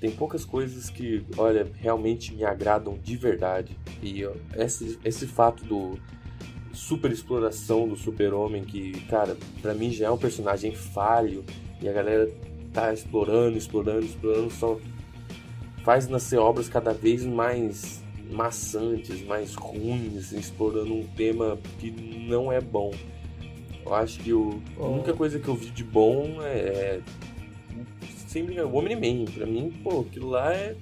tem 0.00 0.10
poucas 0.10 0.44
coisas 0.44 0.90
que, 0.90 1.24
olha, 1.36 1.70
realmente 1.76 2.34
me 2.34 2.44
agradam 2.44 2.98
de 2.98 3.16
verdade. 3.16 3.78
E 4.02 4.22
esse, 4.56 4.98
esse 5.04 5.26
fato 5.26 5.64
do 5.64 5.98
super 6.72 7.12
exploração 7.12 7.86
do 7.86 7.96
super-homem, 7.96 8.64
que, 8.64 8.92
cara, 9.06 9.36
para 9.62 9.72
mim 9.72 9.90
já 9.92 10.06
é 10.06 10.10
um 10.10 10.18
personagem 10.18 10.74
falho, 10.74 11.44
e 11.80 11.88
a 11.88 11.92
galera 11.92 12.28
tá 12.74 12.92
explorando, 12.92 13.56
explorando, 13.56 14.04
explorando, 14.04 14.50
só 14.50 14.78
faz 15.84 16.08
nascer 16.08 16.38
obras 16.38 16.68
cada 16.68 16.92
vez 16.92 17.24
mais 17.24 18.02
maçantes, 18.30 19.24
mais 19.24 19.54
ruins, 19.54 20.32
explorando 20.32 20.92
um 20.92 21.04
tema 21.04 21.56
que 21.78 21.90
não 21.90 22.52
é 22.52 22.60
bom. 22.60 22.90
Eu 23.86 23.94
acho 23.94 24.18
que 24.18 24.32
o, 24.32 24.60
a 24.78 24.86
única 24.86 25.12
coisa 25.12 25.38
que 25.38 25.46
eu 25.46 25.54
vi 25.54 25.70
de 25.70 25.84
bom 25.84 26.38
é. 26.42 27.00
Sem 28.26 28.44
brincar, 28.44 28.64
o 28.64 28.76
Omni-Man. 28.76 29.26
Pra 29.32 29.46
mim, 29.46 29.70
pô, 29.82 30.00
aquilo 30.00 30.30
lá 30.30 30.52
é 30.52 30.74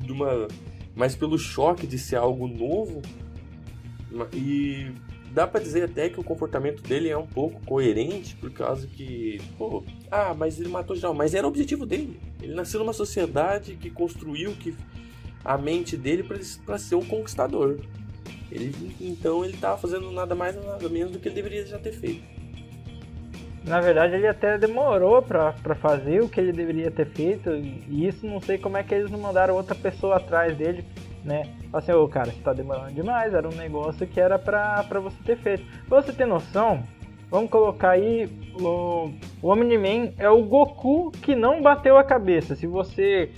de 0.00 0.12
uma. 0.12 0.46
Mas 0.94 1.16
pelo 1.16 1.38
choque 1.38 1.86
de 1.86 1.98
ser 1.98 2.16
algo 2.16 2.46
novo. 2.46 3.02
E 4.34 4.92
dá 5.32 5.46
para 5.46 5.60
dizer 5.60 5.84
até 5.84 6.08
que 6.08 6.20
o 6.20 6.24
comportamento 6.24 6.82
dele 6.82 7.08
é 7.08 7.16
um 7.16 7.26
pouco 7.26 7.64
coerente, 7.64 8.36
por 8.36 8.50
causa 8.50 8.86
que, 8.86 9.40
pô, 9.56 9.82
ah, 10.10 10.34
mas 10.34 10.60
ele 10.60 10.68
matou 10.68 10.94
geral, 10.94 11.14
mas 11.14 11.34
era 11.34 11.46
o 11.46 11.50
objetivo 11.50 11.86
dele. 11.86 12.20
Ele 12.40 12.54
nasceu 12.54 12.80
numa 12.80 12.92
sociedade 12.92 13.76
que 13.76 13.90
construiu, 13.90 14.52
que 14.52 14.76
a 15.44 15.56
mente 15.56 15.96
dele 15.96 16.22
para 16.64 16.78
ser 16.78 16.94
um 16.94 17.04
conquistador. 17.04 17.80
Ele, 18.50 18.94
então 19.00 19.44
ele 19.44 19.56
tava 19.56 19.78
fazendo 19.78 20.10
nada 20.12 20.34
mais 20.34 20.54
nada 20.62 20.88
menos 20.88 21.12
do 21.12 21.18
que 21.18 21.28
ele 21.28 21.34
deveria 21.34 21.64
já 21.66 21.78
ter 21.78 21.92
feito. 21.92 22.22
Na 23.64 23.80
verdade, 23.80 24.14
ele 24.14 24.26
até 24.26 24.58
demorou 24.58 25.22
pra 25.22 25.54
fazer 25.80 26.20
o 26.20 26.28
que 26.28 26.40
ele 26.40 26.52
deveria 26.52 26.90
ter 26.90 27.06
feito, 27.06 27.50
e 27.50 28.06
isso 28.06 28.26
não 28.26 28.40
sei 28.40 28.58
como 28.58 28.76
é 28.76 28.82
que 28.82 28.92
eles 28.92 29.10
não 29.10 29.18
mandaram 29.18 29.54
outra 29.54 29.74
pessoa 29.74 30.16
atrás 30.16 30.56
dele, 30.56 30.84
né? 31.24 31.42
Assim, 31.72 31.92
ô 31.92 32.06
cara, 32.08 32.30
você 32.30 32.40
tá 32.40 32.52
demorando 32.52 32.92
demais, 32.92 33.34
era 33.34 33.48
um 33.48 33.54
negócio 33.54 34.06
que 34.06 34.20
era 34.20 34.38
pra, 34.38 34.84
pra 34.84 35.00
você 35.00 35.16
ter 35.24 35.36
feito. 35.36 35.64
Pra 35.88 36.02
você 36.02 36.12
ter 36.12 36.26
noção, 36.26 36.82
vamos 37.30 37.50
colocar 37.50 37.90
aí 37.90 38.28
o, 38.60 39.10
o 39.40 39.48
Omni-Man 39.48 40.12
é 40.18 40.28
o 40.28 40.42
Goku 40.42 41.10
que 41.10 41.34
não 41.34 41.62
bateu 41.62 41.96
a 41.96 42.04
cabeça. 42.04 42.54
Se 42.54 42.66
você 42.66 43.30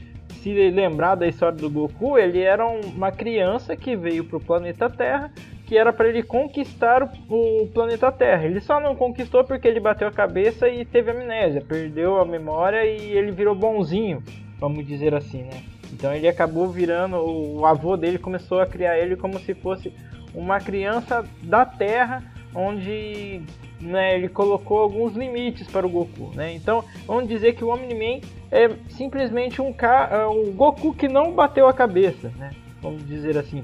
se 0.42 0.52
lembrar 0.70 1.14
da 1.14 1.26
história 1.26 1.56
do 1.56 1.70
Goku, 1.70 2.18
ele 2.18 2.40
era 2.40 2.66
uma 2.66 3.10
criança 3.10 3.76
que 3.76 3.96
veio 3.96 4.24
pro 4.24 4.40
planeta 4.40 4.90
Terra 4.90 5.32
que 5.66 5.78
era 5.78 5.92
para 5.92 6.08
ele 6.08 6.22
conquistar 6.22 7.02
o, 7.28 7.66
planeta 7.72 8.12
Terra. 8.12 8.44
Ele 8.44 8.60
só 8.60 8.78
não 8.78 8.94
conquistou 8.94 9.44
porque 9.44 9.66
ele 9.66 9.80
bateu 9.80 10.06
a 10.08 10.12
cabeça 10.12 10.68
e 10.68 10.84
teve 10.84 11.10
amnésia, 11.10 11.64
perdeu 11.66 12.20
a 12.20 12.24
memória 12.24 12.84
e 12.84 13.12
ele 13.12 13.32
virou 13.32 13.54
bonzinho, 13.54 14.22
vamos 14.58 14.86
dizer 14.86 15.14
assim, 15.14 15.42
né? 15.42 15.73
Então 15.94 16.12
ele 16.12 16.26
acabou 16.26 16.68
virando, 16.68 17.16
o 17.16 17.64
avô 17.64 17.96
dele 17.96 18.18
começou 18.18 18.60
a 18.60 18.66
criar 18.66 18.98
ele 18.98 19.16
como 19.16 19.38
se 19.38 19.54
fosse 19.54 19.92
uma 20.34 20.58
criança 20.58 21.24
da 21.42 21.64
Terra, 21.64 22.20
onde 22.52 23.40
né, 23.80 24.16
ele 24.16 24.28
colocou 24.28 24.80
alguns 24.80 25.14
limites 25.14 25.68
para 25.68 25.86
o 25.86 25.90
Goku, 25.90 26.32
né? 26.34 26.52
Então 26.52 26.84
vamos 27.06 27.28
dizer 27.28 27.54
que 27.54 27.64
o 27.64 27.68
Omni-Man 27.68 28.20
é 28.50 28.70
simplesmente 28.88 29.62
um, 29.62 29.72
cara, 29.72 30.28
um 30.28 30.52
Goku 30.52 30.92
que 30.92 31.06
não 31.06 31.32
bateu 31.32 31.68
a 31.68 31.72
cabeça, 31.72 32.28
né? 32.36 32.50
Vamos 32.82 33.06
dizer 33.06 33.38
assim. 33.38 33.62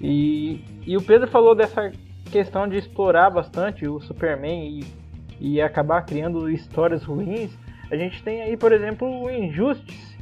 E, 0.00 0.62
e 0.86 0.94
o 0.96 1.02
Pedro 1.02 1.26
falou 1.26 1.54
dessa 1.54 1.90
questão 2.30 2.68
de 2.68 2.76
explorar 2.76 3.30
bastante 3.30 3.88
o 3.88 3.98
Superman 3.98 4.80
e, 4.80 4.84
e 5.40 5.60
acabar 5.60 6.02
criando 6.02 6.50
histórias 6.50 7.02
ruins. 7.02 7.50
A 7.90 7.96
gente 7.96 8.22
tem 8.22 8.42
aí, 8.42 8.58
por 8.58 8.72
exemplo, 8.72 9.08
o 9.08 9.30
Injustice, 9.30 10.17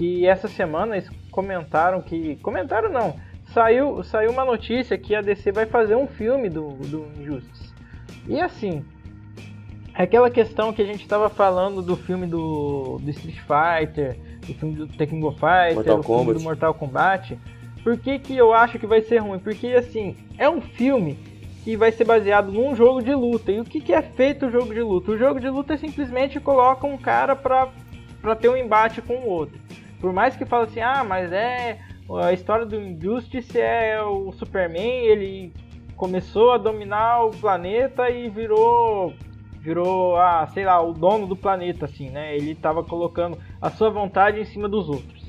que 0.00 0.26
essa 0.26 0.48
semana 0.48 0.96
eles 0.96 1.10
comentaram 1.30 2.00
que. 2.00 2.36
Comentaram 2.36 2.90
não. 2.90 3.14
Saiu, 3.52 4.02
saiu 4.02 4.30
uma 4.30 4.44
notícia 4.44 4.96
que 4.96 5.14
a 5.14 5.20
DC 5.20 5.52
vai 5.52 5.66
fazer 5.66 5.94
um 5.94 6.06
filme 6.06 6.48
do, 6.48 6.70
do 6.70 7.06
Injustice. 7.20 7.74
E 8.26 8.40
assim, 8.40 8.82
aquela 9.92 10.30
questão 10.30 10.72
que 10.72 10.80
a 10.80 10.86
gente 10.86 11.02
estava 11.02 11.28
falando 11.28 11.82
do 11.82 11.96
filme 11.96 12.26
do, 12.26 12.98
do 12.98 13.10
Street 13.10 13.40
Fighter, 13.40 14.16
do 14.46 14.54
filme 14.54 14.74
do 14.74 14.86
Tekken 14.86 15.20
Go 15.20 15.32
Fighter, 15.32 15.74
Mortal 15.74 15.96
do 15.96 16.02
filme 16.02 16.34
do 16.34 16.40
Mortal 16.40 16.74
Kombat 16.74 17.38
por 17.82 17.96
que, 17.98 18.18
que 18.18 18.36
eu 18.36 18.52
acho 18.52 18.78
que 18.78 18.86
vai 18.86 19.00
ser 19.02 19.18
ruim? 19.18 19.38
Porque, 19.38 19.68
assim, 19.68 20.16
é 20.36 20.48
um 20.48 20.60
filme 20.60 21.18
que 21.64 21.76
vai 21.76 21.90
ser 21.92 22.04
baseado 22.04 22.52
num 22.52 22.74
jogo 22.74 23.02
de 23.02 23.14
luta. 23.14 23.52
E 23.52 23.60
o 23.60 23.64
que, 23.64 23.80
que 23.80 23.92
é 23.92 24.02
feito 24.02 24.46
o 24.46 24.50
jogo 24.50 24.72
de 24.72 24.82
luta? 24.82 25.12
O 25.12 25.18
jogo 25.18 25.40
de 25.40 25.48
luta 25.48 25.74
é 25.74 25.76
simplesmente 25.76 26.40
coloca 26.40 26.86
um 26.86 26.96
cara 26.96 27.34
pra, 27.34 27.68
pra 28.20 28.34
ter 28.34 28.48
um 28.48 28.56
embate 28.56 29.00
com 29.00 29.14
o 29.14 29.28
outro. 29.28 29.58
Por 30.00 30.12
mais 30.12 30.36
que 30.36 30.46
fale 30.46 30.64
assim, 30.64 30.80
ah, 30.80 31.04
mas 31.04 31.32
é. 31.32 31.78
A 32.22 32.32
história 32.32 32.66
do 32.66 32.74
Injustice 32.74 33.60
é 33.60 34.02
o 34.02 34.32
Superman, 34.32 35.04
ele 35.04 35.52
começou 35.96 36.52
a 36.52 36.58
dominar 36.58 37.24
o 37.24 37.30
planeta 37.30 38.10
e 38.10 38.28
virou. 38.28 39.12
Virou, 39.60 40.16
ah, 40.16 40.48
sei 40.54 40.64
lá, 40.64 40.80
o 40.80 40.94
dono 40.94 41.26
do 41.26 41.36
planeta, 41.36 41.84
assim, 41.84 42.08
né? 42.08 42.34
Ele 42.34 42.54
tava 42.54 42.82
colocando 42.82 43.36
a 43.60 43.70
sua 43.70 43.90
vontade 43.90 44.40
em 44.40 44.44
cima 44.44 44.66
dos 44.66 44.88
outros. 44.88 45.20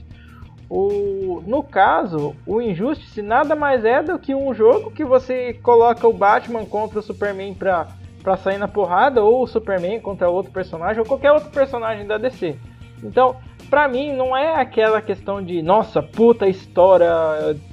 O, 0.70 1.44
no 1.46 1.62
caso, 1.62 2.34
o 2.48 2.62
Injustice 2.62 3.22
nada 3.22 3.58
mais 3.58 3.84
é 3.84 4.01
do 4.01 4.18
que 4.18 4.34
um 4.34 4.54
jogo 4.54 4.90
que 4.90 5.04
você 5.04 5.54
coloca 5.56 6.08
o 6.08 6.13
Batman 6.13 6.66
contra 6.66 7.00
o 7.00 7.01
Superman 7.01 7.54
pra, 7.54 7.90
pra 8.24 8.38
sair 8.38 8.58
na 8.58 8.70
porrada, 8.70 9.22
ou 9.22 9.44
o 9.44 9.48
Superman 9.48 10.00
contra 10.00 10.30
outro 10.30 10.54
personagem, 10.54 11.01
ou 11.01 11.06
qualquer 11.06 11.34
outro 11.34 11.50
personagem 11.50 12.08
da 12.08 12.18
DC. 12.18 12.58
Então, 13.04 13.36
pra 13.72 13.88
mim, 13.88 14.12
não 14.12 14.36
é 14.36 14.60
aquela 14.60 15.01
questão 15.01 15.42
de, 15.42 15.62
nossa, 15.62 16.04
puta 16.04 16.46
história, 16.46 17.10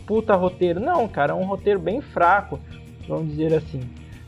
puta 0.06 0.34
roteiro. 0.36 0.78
Não, 0.78 1.08
cara, 1.08 1.32
é 1.32 1.34
um 1.34 1.44
roteiro 1.44 1.80
bem 1.80 2.00
fraco, 2.00 2.60
vamos 3.08 3.30
dizer 3.30 3.52
assim. 3.52 3.80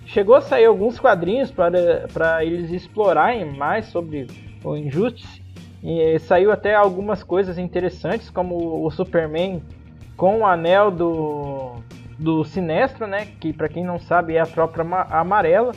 Chegou 0.05 0.35
a 0.35 0.41
sair 0.41 0.65
alguns 0.65 0.99
quadrinhos 0.99 1.53
para 1.53 2.45
eles 2.45 2.73
explorarem 2.73 3.57
mais 3.57 3.87
sobre 3.87 4.27
o 4.65 4.77
Injustice, 4.77 5.41
e 5.83 6.19
saiu 6.19 6.51
até 6.51 6.75
algumas 6.75 7.23
coisas 7.23 7.57
interessantes, 7.57 8.29
como 8.29 8.85
o 8.85 8.91
Superman 8.91 9.63
com 10.17 10.41
o 10.41 10.47
anel 10.47 10.91
do, 10.91 11.77
do 12.19 12.45
Sinestro, 12.45 13.07
né? 13.07 13.29
Que 13.41 13.53
para 13.53 13.69
quem 13.69 13.85
não 13.85 13.99
sabe 13.99 14.35
é 14.35 14.41
a 14.41 14.47
tropa 14.47 14.83
amarela. 15.09 15.73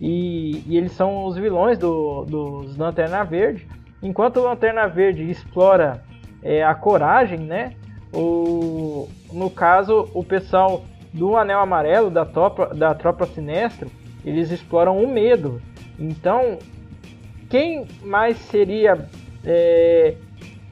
E, 0.00 0.62
e 0.68 0.76
eles 0.76 0.92
são 0.92 1.24
os 1.24 1.36
vilões 1.36 1.78
do, 1.78 2.24
dos 2.26 2.76
Lanterna 2.76 3.24
Verde. 3.24 3.66
Enquanto 4.04 4.36
o 4.36 4.44
Lanterna 4.44 4.86
Verde 4.86 5.28
explora 5.30 6.04
é, 6.42 6.62
a 6.62 6.74
coragem, 6.74 7.38
né? 7.38 7.72
O, 8.12 9.08
no 9.32 9.50
caso, 9.50 10.08
o 10.12 10.22
pessoal 10.22 10.84
do 11.12 11.36
Anel 11.36 11.58
Amarelo, 11.58 12.10
da 12.10 12.26
tropa, 12.26 12.66
da 12.74 12.94
tropa 12.94 13.26
Sinestro, 13.26 13.90
eles 14.22 14.50
exploram 14.50 15.02
o 15.02 15.08
medo. 15.10 15.60
Então, 15.98 16.58
quem 17.48 17.86
mais 18.02 18.36
seria 18.36 19.08
é, 19.44 20.16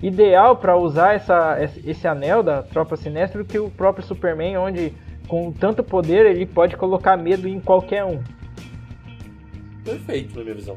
ideal 0.03 0.57
para 0.57 0.77
usar 0.77 1.15
essa, 1.15 1.57
esse 1.85 2.07
anel 2.07 2.43
da 2.43 2.63
Tropa 2.63 2.97
Sinistra 2.97 3.43
do 3.43 3.49
que 3.49 3.59
o 3.59 3.71
próprio 3.71 4.05
Superman, 4.05 4.57
onde 4.59 4.93
com 5.27 5.53
tanto 5.53 5.83
poder 5.83 6.27
ele 6.27 6.45
pode 6.45 6.77
colocar 6.77 7.17
medo 7.17 7.49
em 7.49 7.61
qualquer 7.61 8.05
um. 8.05 8.23
Perfeito, 9.85 10.37
na 10.37 10.43
minha 10.43 10.55
visão. 10.55 10.77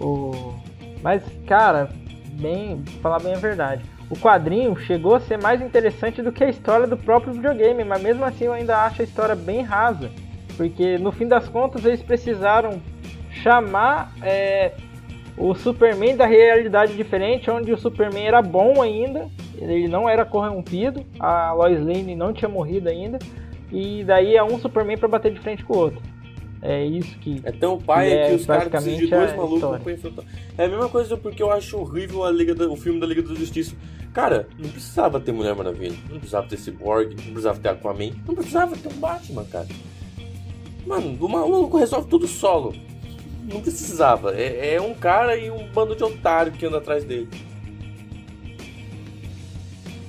O... 0.00 0.54
Mas, 1.02 1.22
cara, 1.46 1.90
bem, 2.32 2.82
falar 3.02 3.20
bem 3.20 3.34
a 3.34 3.38
verdade. 3.38 3.84
O 4.08 4.16
quadrinho 4.16 4.76
chegou 4.76 5.14
a 5.14 5.20
ser 5.20 5.40
mais 5.40 5.62
interessante 5.62 6.20
do 6.20 6.32
que 6.32 6.42
a 6.42 6.48
história 6.48 6.86
do 6.86 6.96
próprio 6.96 7.32
videogame, 7.32 7.84
mas 7.84 8.02
mesmo 8.02 8.24
assim 8.24 8.46
eu 8.46 8.52
ainda 8.52 8.84
acho 8.84 9.02
a 9.02 9.04
história 9.04 9.36
bem 9.36 9.62
rasa. 9.62 10.10
Porque 10.56 10.98
no 10.98 11.12
fim 11.12 11.28
das 11.28 11.48
contas 11.48 11.84
eles 11.84 12.02
precisaram 12.02 12.82
chamar 13.30 14.12
é, 14.20 14.72
o 15.36 15.54
Superman 15.54 16.16
da 16.16 16.26
realidade 16.26 16.96
diferente, 16.96 17.50
onde 17.50 17.72
o 17.72 17.78
Superman 17.78 18.26
era 18.26 18.42
bom 18.42 18.82
ainda, 18.82 19.28
ele 19.56 19.86
não 19.86 20.08
era 20.08 20.24
corrompido, 20.24 21.04
a 21.18 21.52
Lois 21.52 21.78
Lane 21.78 22.16
não 22.16 22.32
tinha 22.32 22.48
morrido 22.48 22.88
ainda, 22.88 23.18
e 23.70 24.02
daí 24.04 24.36
é 24.36 24.42
um 24.42 24.58
Superman 24.58 24.98
para 24.98 25.08
bater 25.08 25.32
de 25.32 25.38
frente 25.38 25.64
com 25.64 25.74
o 25.74 25.78
outro. 25.78 26.02
É 26.62 26.84
isso 26.84 27.18
que. 27.18 27.40
É 27.44 27.52
tão 27.52 27.78
pai 27.78 28.08
que, 28.08 28.14
é, 28.14 28.28
que 28.28 28.34
os 28.34 28.46
caras 28.46 28.68
precisam 28.68 28.98
de 28.98 29.06
dois 29.06 29.36
malucos 29.36 29.82
pra 29.82 29.92
enfrentar. 29.92 30.24
É 30.58 30.64
a 30.64 30.68
mesma 30.68 30.88
coisa 30.88 31.16
porque 31.16 31.42
eu 31.42 31.50
acho 31.50 31.78
horrível 31.78 32.24
a 32.24 32.30
Liga 32.30 32.54
da, 32.54 32.68
o 32.68 32.76
filme 32.76 33.00
da 33.00 33.06
Liga 33.06 33.22
da 33.22 33.34
Justiça. 33.34 33.74
Cara, 34.12 34.48
não 34.58 34.68
precisava 34.68 35.20
ter 35.20 35.32
Mulher 35.32 35.54
Maravilha, 35.54 35.96
não 36.10 36.18
precisava 36.18 36.46
ter 36.46 36.56
Cyborg, 36.56 37.14
não 37.14 37.32
precisava 37.32 37.58
ter 37.60 37.68
Aquaman, 37.68 38.10
não 38.26 38.34
precisava 38.34 38.76
ter 38.76 38.88
um 38.88 38.98
Batman, 38.98 39.44
cara. 39.44 39.68
Mano, 40.84 41.16
o 41.20 41.28
maluco 41.28 41.78
resolve 41.78 42.08
tudo 42.08 42.26
solo 42.26 42.74
não 43.52 43.60
precisava. 43.60 44.34
É, 44.34 44.74
é 44.74 44.80
um 44.80 44.94
cara 44.94 45.36
e 45.36 45.50
um 45.50 45.66
bando 45.68 45.96
de 45.96 46.04
otário 46.04 46.52
que 46.52 46.64
anda 46.64 46.78
atrás 46.78 47.04
dele. 47.04 47.28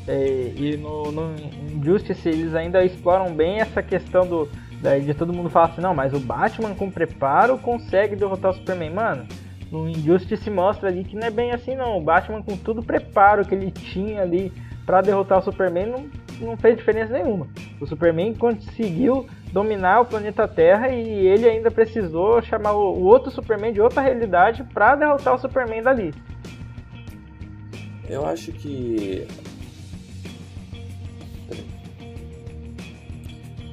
É, 0.07 0.53
e 0.55 0.77
no, 0.77 1.11
no 1.11 1.35
Injustice 1.71 2.27
eles 2.27 2.55
ainda 2.55 2.83
exploram 2.83 3.33
bem 3.33 3.59
essa 3.59 3.83
questão 3.83 4.25
do 4.25 4.49
de 4.81 5.13
todo 5.13 5.33
mundo 5.33 5.49
falar 5.49 5.67
assim, 5.67 5.81
não, 5.81 5.93
mas 5.93 6.13
o 6.13 6.19
Batman 6.19 6.73
com 6.73 6.89
preparo 6.89 7.57
consegue 7.57 8.15
derrotar 8.15 8.51
o 8.51 8.53
Superman. 8.53 8.89
Mano, 8.89 9.27
no 9.71 9.87
Injustice 9.87 10.49
mostra 10.49 10.89
ali 10.89 11.03
que 11.03 11.15
não 11.15 11.27
é 11.27 11.31
bem 11.31 11.51
assim 11.51 11.75
não. 11.75 11.97
O 11.97 12.01
Batman 12.01 12.41
com 12.41 12.57
todo 12.57 12.81
o 12.81 12.83
preparo 12.83 13.45
que 13.45 13.55
ele 13.55 13.71
tinha 13.71 14.21
ali 14.21 14.51
para 14.85 15.01
derrotar 15.01 15.39
o 15.39 15.41
Superman 15.41 15.85
não, 15.85 16.09
não 16.41 16.57
fez 16.57 16.75
diferença 16.77 17.13
nenhuma. 17.13 17.47
O 17.79 17.85
Superman 17.85 18.33
conseguiu 18.33 19.27
dominar 19.53 20.01
o 20.01 20.05
planeta 20.05 20.47
Terra 20.47 20.89
e 20.89 21.27
ele 21.27 21.47
ainda 21.47 21.69
precisou 21.69 22.41
chamar 22.41 22.73
o 22.73 23.03
outro 23.03 23.31
Superman 23.31 23.71
de 23.71 23.81
outra 23.81 24.01
realidade 24.01 24.63
para 24.73 24.95
derrotar 24.95 25.35
o 25.35 25.37
Superman 25.37 25.83
dali. 25.83 26.13
Eu 28.09 28.25
acho 28.25 28.51
que 28.51 29.25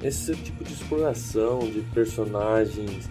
esse 0.02 0.34
tipo 0.36 0.64
de 0.64 0.72
exploração 0.72 1.58
de 1.60 1.80
personagens 1.92 3.10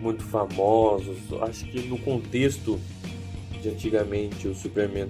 muito 0.00 0.22
famosos, 0.24 1.16
acho 1.42 1.64
que 1.66 1.80
no 1.82 1.98
contexto 1.98 2.78
de 3.60 3.68
antigamente 3.68 4.48
o 4.48 4.54
Superman 4.54 5.08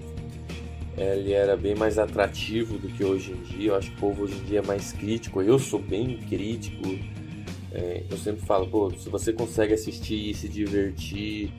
ele 0.97 1.33
era 1.33 1.57
bem 1.57 1.75
mais 1.75 1.99
atrativo 1.99 2.79
do 2.79 2.89
que 2.89 3.05
hoje 3.05 3.33
em 3.33 3.43
dia. 3.43 3.71
Eu 3.71 3.77
acho 3.77 3.91
que 3.91 3.97
o 3.97 4.01
povo 4.01 4.23
hoje 4.23 4.35
em 4.35 4.45
dia 4.45 4.61
é 4.61 4.63
mais 4.63 4.93
crítico. 4.93 5.43
Eu 5.43 5.59
sou 5.59 5.81
bem 5.81 6.19
crítico. 6.19 6.83
É, 7.73 8.05
eu 8.09 8.17
sempre 8.17 8.47
falo, 8.47 8.69
pô, 8.69 8.93
se 8.93 9.09
você 9.09 9.33
consegue 9.33 9.75
assistir 9.75 10.31
e 10.31 10.35
se 10.35 10.49
divertir, 10.49 11.51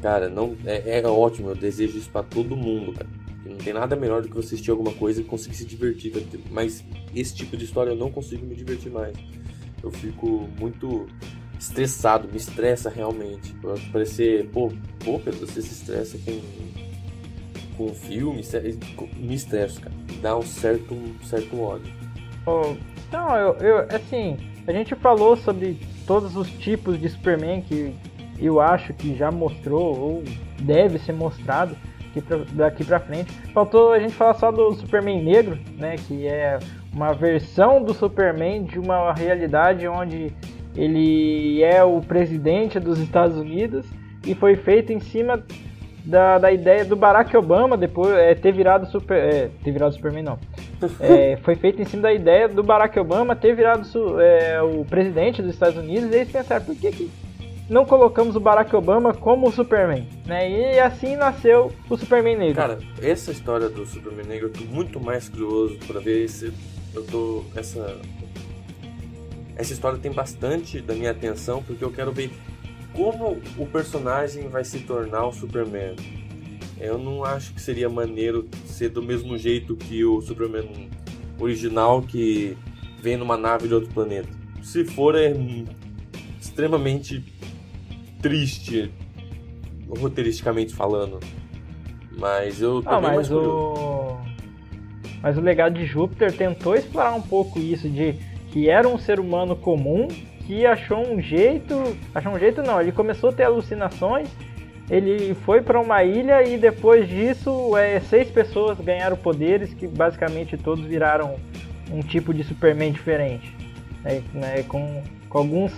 cara, 0.00 0.30
não 0.30 0.56
é, 0.64 1.00
é 1.00 1.06
ótimo. 1.06 1.50
Eu 1.50 1.54
desejo 1.54 1.98
isso 1.98 2.08
para 2.08 2.22
todo 2.22 2.56
mundo, 2.56 2.94
cara. 2.94 3.19
Não 3.50 3.58
tem 3.58 3.72
nada 3.72 3.96
melhor 3.96 4.22
do 4.22 4.28
que 4.28 4.34
você 4.34 4.54
assistir 4.54 4.70
alguma 4.70 4.92
coisa 4.92 5.20
e 5.20 5.24
conseguir 5.24 5.56
se 5.56 5.64
divertir. 5.64 6.12
Mas 6.50 6.84
esse 7.14 7.34
tipo 7.34 7.56
de 7.56 7.64
história 7.64 7.90
eu 7.90 7.96
não 7.96 8.10
consigo 8.10 8.46
me 8.46 8.54
divertir 8.54 8.90
mais. 8.90 9.16
Eu 9.82 9.90
fico 9.90 10.48
muito 10.58 11.06
estressado, 11.58 12.28
me 12.28 12.36
estressa 12.36 12.88
realmente. 12.88 13.54
Parecer, 13.92 14.48
pô, 14.50 14.72
pô, 15.04 15.18
Pedro, 15.18 15.46
você 15.46 15.60
se 15.60 15.72
estressa 15.72 16.18
com, 16.18 16.40
com 17.76 17.94
filme, 17.94 18.42
me 19.16 19.34
estresso, 19.34 19.80
cara. 19.80 19.94
Dá 20.22 20.36
um 20.36 20.42
certo, 20.42 20.94
um 20.94 21.14
certo 21.24 21.60
ódio. 21.60 21.92
Oh, 22.46 22.74
não, 23.12 23.36
eu, 23.36 23.54
eu, 23.56 23.78
assim, 23.94 24.36
a 24.66 24.72
gente 24.72 24.94
falou 24.94 25.36
sobre 25.36 25.78
todos 26.06 26.36
os 26.36 26.48
tipos 26.50 26.98
de 26.98 27.08
Superman 27.08 27.62
que 27.62 27.94
eu 28.38 28.60
acho 28.60 28.94
que 28.94 29.14
já 29.16 29.30
mostrou 29.30 29.98
ou 29.98 30.24
deve 30.60 30.98
ser 30.98 31.12
mostrado 31.12 31.76
pra, 32.18 32.38
daqui 32.52 32.82
pra 32.82 32.98
frente. 32.98 33.30
Faltou 33.52 33.92
a 33.92 33.98
gente 33.98 34.14
falar 34.14 34.34
só 34.34 34.50
do 34.50 34.72
Superman 34.72 35.22
negro, 35.22 35.58
né? 35.76 35.96
Que 35.96 36.26
é 36.26 36.58
uma 36.92 37.12
versão 37.12 37.82
do 37.82 37.92
Superman 37.92 38.64
de 38.64 38.78
uma 38.78 39.12
realidade 39.12 39.86
onde 39.86 40.32
ele 40.74 41.62
é 41.62 41.82
o 41.84 42.00
presidente 42.00 42.78
dos 42.78 42.98
Estados 42.98 43.36
Unidos 43.36 43.86
e 44.26 44.34
foi 44.34 44.56
feito 44.56 44.92
em 44.92 45.00
cima 45.00 45.42
da, 46.04 46.38
da 46.38 46.52
ideia 46.52 46.84
do 46.84 46.96
Barack 46.96 47.36
Obama 47.36 47.76
depois 47.76 48.12
é, 48.14 48.34
ter 48.34 48.52
virado 48.52 48.86
super 48.86 49.16
é, 49.16 49.50
ter 49.62 49.72
virado 49.72 49.94
Superman 49.94 50.22
não 50.22 50.38
é, 51.00 51.36
foi 51.42 51.54
feito 51.56 51.82
em 51.82 51.84
cima 51.84 52.04
da 52.04 52.12
ideia 52.12 52.48
do 52.48 52.62
Barack 52.62 52.98
Obama 52.98 53.36
ter 53.36 53.54
virado 53.54 53.84
é, 54.20 54.62
o 54.62 54.84
presidente 54.84 55.42
dos 55.42 55.52
Estados 55.52 55.76
Unidos 55.76 56.10
e 56.10 56.16
eles 56.16 56.30
pensaram 56.30 56.64
por 56.64 56.74
que, 56.74 56.90
que 56.90 57.10
não 57.70 57.86
colocamos 57.86 58.36
o 58.36 58.40
Barack 58.40 58.74
Obama 58.76 59.14
como 59.14 59.48
o 59.48 59.52
Superman 59.52 60.06
né 60.26 60.50
e 60.50 60.78
assim 60.78 61.16
nasceu 61.16 61.72
o 61.88 61.96
Superman 61.96 62.36
negro 62.36 62.56
cara 62.56 62.78
essa 63.00 63.30
história 63.30 63.70
do 63.70 63.86
Superman 63.86 64.26
negro 64.26 64.48
eu 64.48 64.52
tô 64.52 64.64
muito 64.64 65.00
mais 65.00 65.28
curioso 65.28 65.78
para 65.86 66.00
ver 66.00 66.28
se 66.28 66.52
eu 66.92 67.06
tô 67.06 67.44
essa 67.56 67.96
essa 69.56 69.72
história 69.72 69.98
tem 69.98 70.10
bastante 70.10 70.80
da 70.80 70.94
minha 70.94 71.10
atenção 71.10 71.62
porque 71.62 71.84
eu 71.84 71.90
quero 71.90 72.12
ver 72.12 72.30
como 72.92 73.40
o 73.56 73.66
personagem 73.66 74.48
vai 74.48 74.64
se 74.64 74.80
tornar 74.80 75.26
o 75.26 75.32
Superman. 75.32 75.96
Eu 76.78 76.98
não 76.98 77.24
acho 77.24 77.52
que 77.52 77.60
seria 77.60 77.88
maneiro 77.88 78.48
ser 78.64 78.88
do 78.88 79.02
mesmo 79.02 79.36
jeito 79.36 79.76
que 79.76 80.04
o 80.04 80.20
Superman 80.20 80.88
original 81.38 82.02
que 82.02 82.56
vem 83.02 83.16
numa 83.16 83.36
nave 83.36 83.68
de 83.68 83.74
outro 83.74 83.92
planeta. 83.92 84.28
Se 84.62 84.84
for, 84.84 85.14
é 85.14 85.34
extremamente 86.40 87.22
triste, 88.20 88.90
roteiristicamente 89.88 90.74
falando. 90.74 91.20
Mas 92.18 92.60
eu 92.60 92.82
tô 92.82 92.88
ah, 92.88 93.00
bem 93.00 93.02
mas 93.02 93.16
mais 93.16 93.32
o... 93.32 94.18
Mas 95.22 95.36
o 95.36 95.40
legado 95.40 95.74
de 95.74 95.84
Júpiter 95.84 96.32
tentou 96.32 96.74
explorar 96.74 97.14
um 97.14 97.20
pouco 97.20 97.58
isso 97.58 97.88
de 97.88 98.14
que 98.50 98.68
era 98.68 98.88
um 98.88 98.98
ser 98.98 99.20
humano 99.20 99.54
comum 99.54 100.08
que 100.46 100.66
achou 100.66 101.06
um 101.06 101.20
jeito, 101.20 101.96
achou 102.14 102.32
um 102.32 102.38
jeito 102.38 102.62
não, 102.62 102.80
ele 102.80 102.90
começou 102.90 103.30
a 103.30 103.32
ter 103.32 103.44
alucinações, 103.44 104.28
ele 104.90 105.34
foi 105.46 105.62
para 105.62 105.78
uma 105.80 106.02
ilha 106.02 106.42
e 106.42 106.58
depois 106.58 107.08
disso 107.08 107.76
é, 107.76 108.00
seis 108.00 108.28
pessoas 108.28 108.78
ganharam 108.80 109.16
poderes 109.16 109.72
que 109.72 109.86
basicamente 109.86 110.56
todos 110.56 110.84
viraram 110.84 111.36
um 111.92 112.00
tipo 112.00 112.34
de 112.34 112.42
Superman 112.42 112.90
diferente, 112.90 113.54
né, 114.02 114.22
né, 114.34 114.62
com, 114.64 115.02
com, 115.28 115.38
alguns 115.38 115.72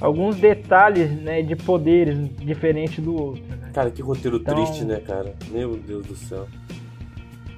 alguns 0.00 0.36
detalhes 0.36 1.10
né, 1.10 1.42
de 1.42 1.54
poderes 1.54 2.16
diferentes 2.38 3.02
do 3.02 3.14
outro. 3.14 3.42
Né? 3.44 3.70
Cara, 3.72 3.90
que 3.90 4.00
roteiro 4.02 4.38
então, 4.38 4.54
triste, 4.54 4.84
né, 4.84 5.00
cara? 5.00 5.34
Meu 5.50 5.76
Deus 5.76 6.06
do 6.06 6.16
céu. 6.16 6.46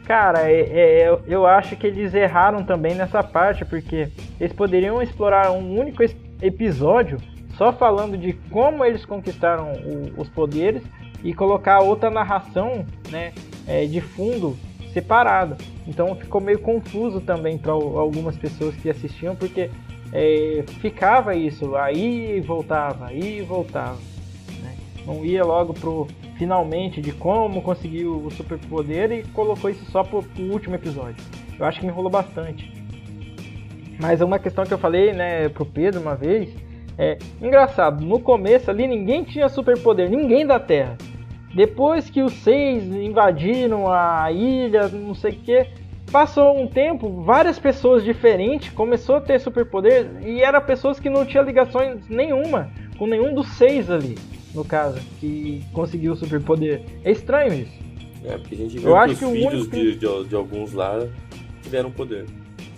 Cara, 0.04 0.50
é, 0.50 0.60
é, 0.60 1.18
eu 1.26 1.46
acho 1.46 1.76
que 1.76 1.86
eles 1.86 2.12
erraram 2.12 2.64
também 2.64 2.94
nessa 2.94 3.22
parte, 3.22 3.64
porque 3.64 4.08
eles 4.40 4.52
poderiam 4.52 5.00
explorar 5.00 5.52
um 5.52 5.78
único 5.78 6.02
episódio 6.42 7.18
só 7.56 7.72
falando 7.72 8.16
de 8.16 8.32
como 8.50 8.84
eles 8.84 9.04
conquistaram 9.04 9.72
o, 9.72 10.20
os 10.20 10.28
poderes 10.28 10.82
e 11.22 11.32
colocar 11.32 11.80
outra 11.80 12.10
narração 12.10 12.84
né, 13.10 13.32
é, 13.66 13.86
de 13.86 14.00
fundo 14.00 14.56
separada. 14.92 15.56
Então 15.86 16.14
ficou 16.16 16.40
meio 16.40 16.58
confuso 16.58 17.20
também 17.20 17.56
para 17.56 17.72
algumas 17.72 18.36
pessoas 18.36 18.74
que 18.76 18.90
assistiam, 18.90 19.36
porque 19.36 19.70
é, 20.12 20.64
ficava 20.80 21.34
isso, 21.34 21.74
aí 21.74 22.40
voltava, 22.40 23.06
aí 23.06 23.40
voltava. 23.40 23.98
Né? 24.62 24.76
Não 25.06 25.24
ia 25.24 25.44
logo 25.44 25.72
pro 25.72 26.06
finalmente 26.36 27.00
de 27.00 27.12
como 27.12 27.62
conseguiu 27.62 28.16
o 28.24 28.30
superpoder 28.30 29.12
e 29.12 29.22
colocou 29.28 29.70
isso 29.70 29.84
só 29.90 30.02
pro, 30.02 30.22
pro 30.22 30.42
último 30.44 30.74
episódio. 30.74 31.22
Eu 31.58 31.64
acho 31.64 31.80
que 31.80 31.86
enrolou 31.86 32.10
bastante. 32.10 32.70
Mas 34.00 34.20
uma 34.20 34.38
questão 34.38 34.64
que 34.64 34.74
eu 34.74 34.78
falei, 34.78 35.12
né, 35.12 35.48
pro 35.48 35.64
Pedro 35.64 36.00
uma 36.00 36.16
vez, 36.16 36.52
é 36.98 37.16
engraçado, 37.40 38.04
no 38.04 38.18
começo 38.18 38.70
ali 38.70 38.86
ninguém 38.86 39.22
tinha 39.22 39.48
superpoder, 39.48 40.10
ninguém 40.10 40.44
da 40.44 40.58
Terra. 40.58 40.96
Depois 41.54 42.10
que 42.10 42.22
os 42.22 42.32
seis 42.32 42.82
invadiram 42.84 43.90
a 43.90 44.32
ilha, 44.32 44.88
não 44.88 45.14
sei 45.14 45.32
o 45.32 45.36
que, 45.36 45.66
passou 46.12 46.60
um 46.60 46.68
tempo, 46.68 47.22
várias 47.22 47.58
pessoas 47.58 48.04
diferentes 48.04 48.70
começou 48.70 49.16
a 49.16 49.20
ter 49.20 49.40
superpoder 49.40 50.10
e 50.22 50.42
eram 50.42 50.60
pessoas 50.60 51.00
que 51.00 51.08
não 51.08 51.24
tinham 51.24 51.44
ligações 51.44 52.06
nenhuma 52.08 52.70
com 52.98 53.06
nenhum 53.06 53.34
dos 53.34 53.48
seis 53.48 53.90
ali, 53.90 54.16
no 54.54 54.64
caso, 54.64 55.00
que 55.18 55.64
conseguiu 55.72 56.12
o 56.12 56.16
superpoder. 56.16 56.82
É 57.02 57.10
estranho 57.10 57.54
isso. 57.54 57.82
É, 58.24 58.36
porque 58.36 58.54
a 58.54 58.58
gente 58.58 58.78
viu 58.78 58.90
Eu 58.90 58.94
que 58.94 58.98
acho 58.98 59.12
os 59.14 59.18
que 59.18 59.26
filhos 59.26 59.54
único... 59.54 59.76
de, 59.76 59.96
de, 59.96 60.28
de 60.28 60.36
alguns 60.36 60.72
lá 60.74 61.04
tiveram 61.62 61.90
poder. 61.90 62.26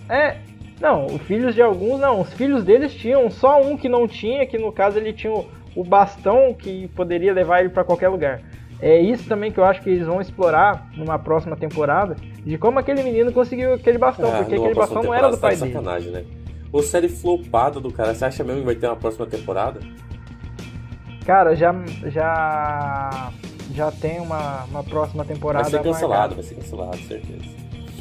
É, 0.09 0.37
não, 0.79 1.05
os 1.05 1.21
filhos 1.23 1.53
de 1.53 1.61
alguns 1.61 1.99
não. 1.99 2.21
Os 2.21 2.33
filhos 2.33 2.63
deles 2.63 2.93
tinham, 2.93 3.29
só 3.29 3.61
um 3.61 3.77
que 3.77 3.89
não 3.89 4.07
tinha, 4.07 4.45
que 4.45 4.57
no 4.57 4.71
caso 4.71 4.97
ele 4.97 5.13
tinha 5.13 5.33
o, 5.33 5.45
o 5.75 5.83
bastão 5.83 6.53
que 6.53 6.87
poderia 6.95 7.33
levar 7.33 7.59
ele 7.59 7.69
para 7.69 7.83
qualquer 7.83 8.07
lugar. 8.07 8.41
É 8.85 8.99
isso 8.99 9.27
também 9.27 9.51
que 9.51 9.59
eu 9.59 9.65
acho 9.65 9.81
que 9.81 9.89
eles 9.89 10.05
vão 10.05 10.21
explorar 10.21 10.91
numa 10.95 11.17
próxima 11.17 11.55
temporada, 11.55 12.15
de 12.45 12.55
como 12.55 12.77
aquele 12.77 13.01
menino 13.01 13.31
conseguiu 13.31 13.73
aquele 13.73 13.97
bastão, 13.97 14.29
é, 14.29 14.37
porque 14.37 14.53
aquele 14.53 14.75
bastão 14.75 15.01
não 15.01 15.11
era 15.11 15.27
do 15.27 15.39
pai 15.39 15.57
tá 15.57 15.65
dele. 15.65 16.11
né? 16.11 16.23
Ou 16.71 16.83
série 16.83 17.09
flopada 17.09 17.79
do 17.79 17.91
cara, 17.91 18.13
você 18.13 18.25
acha 18.25 18.43
mesmo 18.43 18.59
que 18.59 18.65
vai 18.67 18.75
ter 18.75 18.85
uma 18.85 18.95
próxima 18.95 19.25
temporada? 19.25 19.79
Cara, 21.25 21.55
já 21.55 21.73
já 22.05 23.31
já 23.73 23.91
tem 23.91 24.19
uma, 24.19 24.65
uma 24.65 24.83
próxima 24.83 25.25
temporada. 25.25 25.67
Vai 25.67 25.71
ser 25.71 25.81
cancelado, 25.81 26.35
vai 26.35 26.43
ser 26.43 26.53
cancelado, 26.53 26.97
certeza. 26.97 27.43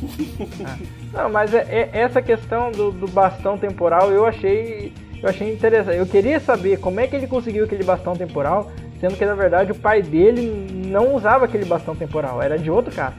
Não, 1.15 1.31
mas 1.31 1.55
é, 1.55 1.67
é, 1.67 1.91
essa 1.95 2.21
questão 2.21 2.71
do, 2.71 2.93
do, 2.93 3.09
bastão 3.09 3.57
temporal 3.57 4.13
eu 4.13 4.27
achei, 4.27 4.93
eu 5.23 5.31
achei 5.31 5.51
interessante. 5.51 5.97
Eu 5.97 6.07
queria 6.07 6.39
saber 6.41 6.79
como 6.79 7.01
é 7.01 7.07
que 7.07 7.17
ele 7.17 7.27
conseguiu 7.27 7.65
aquele 7.65 7.85
bastão 7.85 8.15
temporal, 8.15 8.71
sendo 9.01 9.17
que 9.17 9.25
na 9.25 9.35
verdade 9.35 9.73
o 9.73 9.75
pai 9.75 10.03
dele 10.03 10.67
não 10.87 11.15
usava 11.15 11.45
aquele 11.45 11.65
bastão 11.65 11.95
temporal, 11.95 12.43
era 12.43 12.59
de 12.59 12.71
outro 12.71 12.95
cara. 12.95 13.15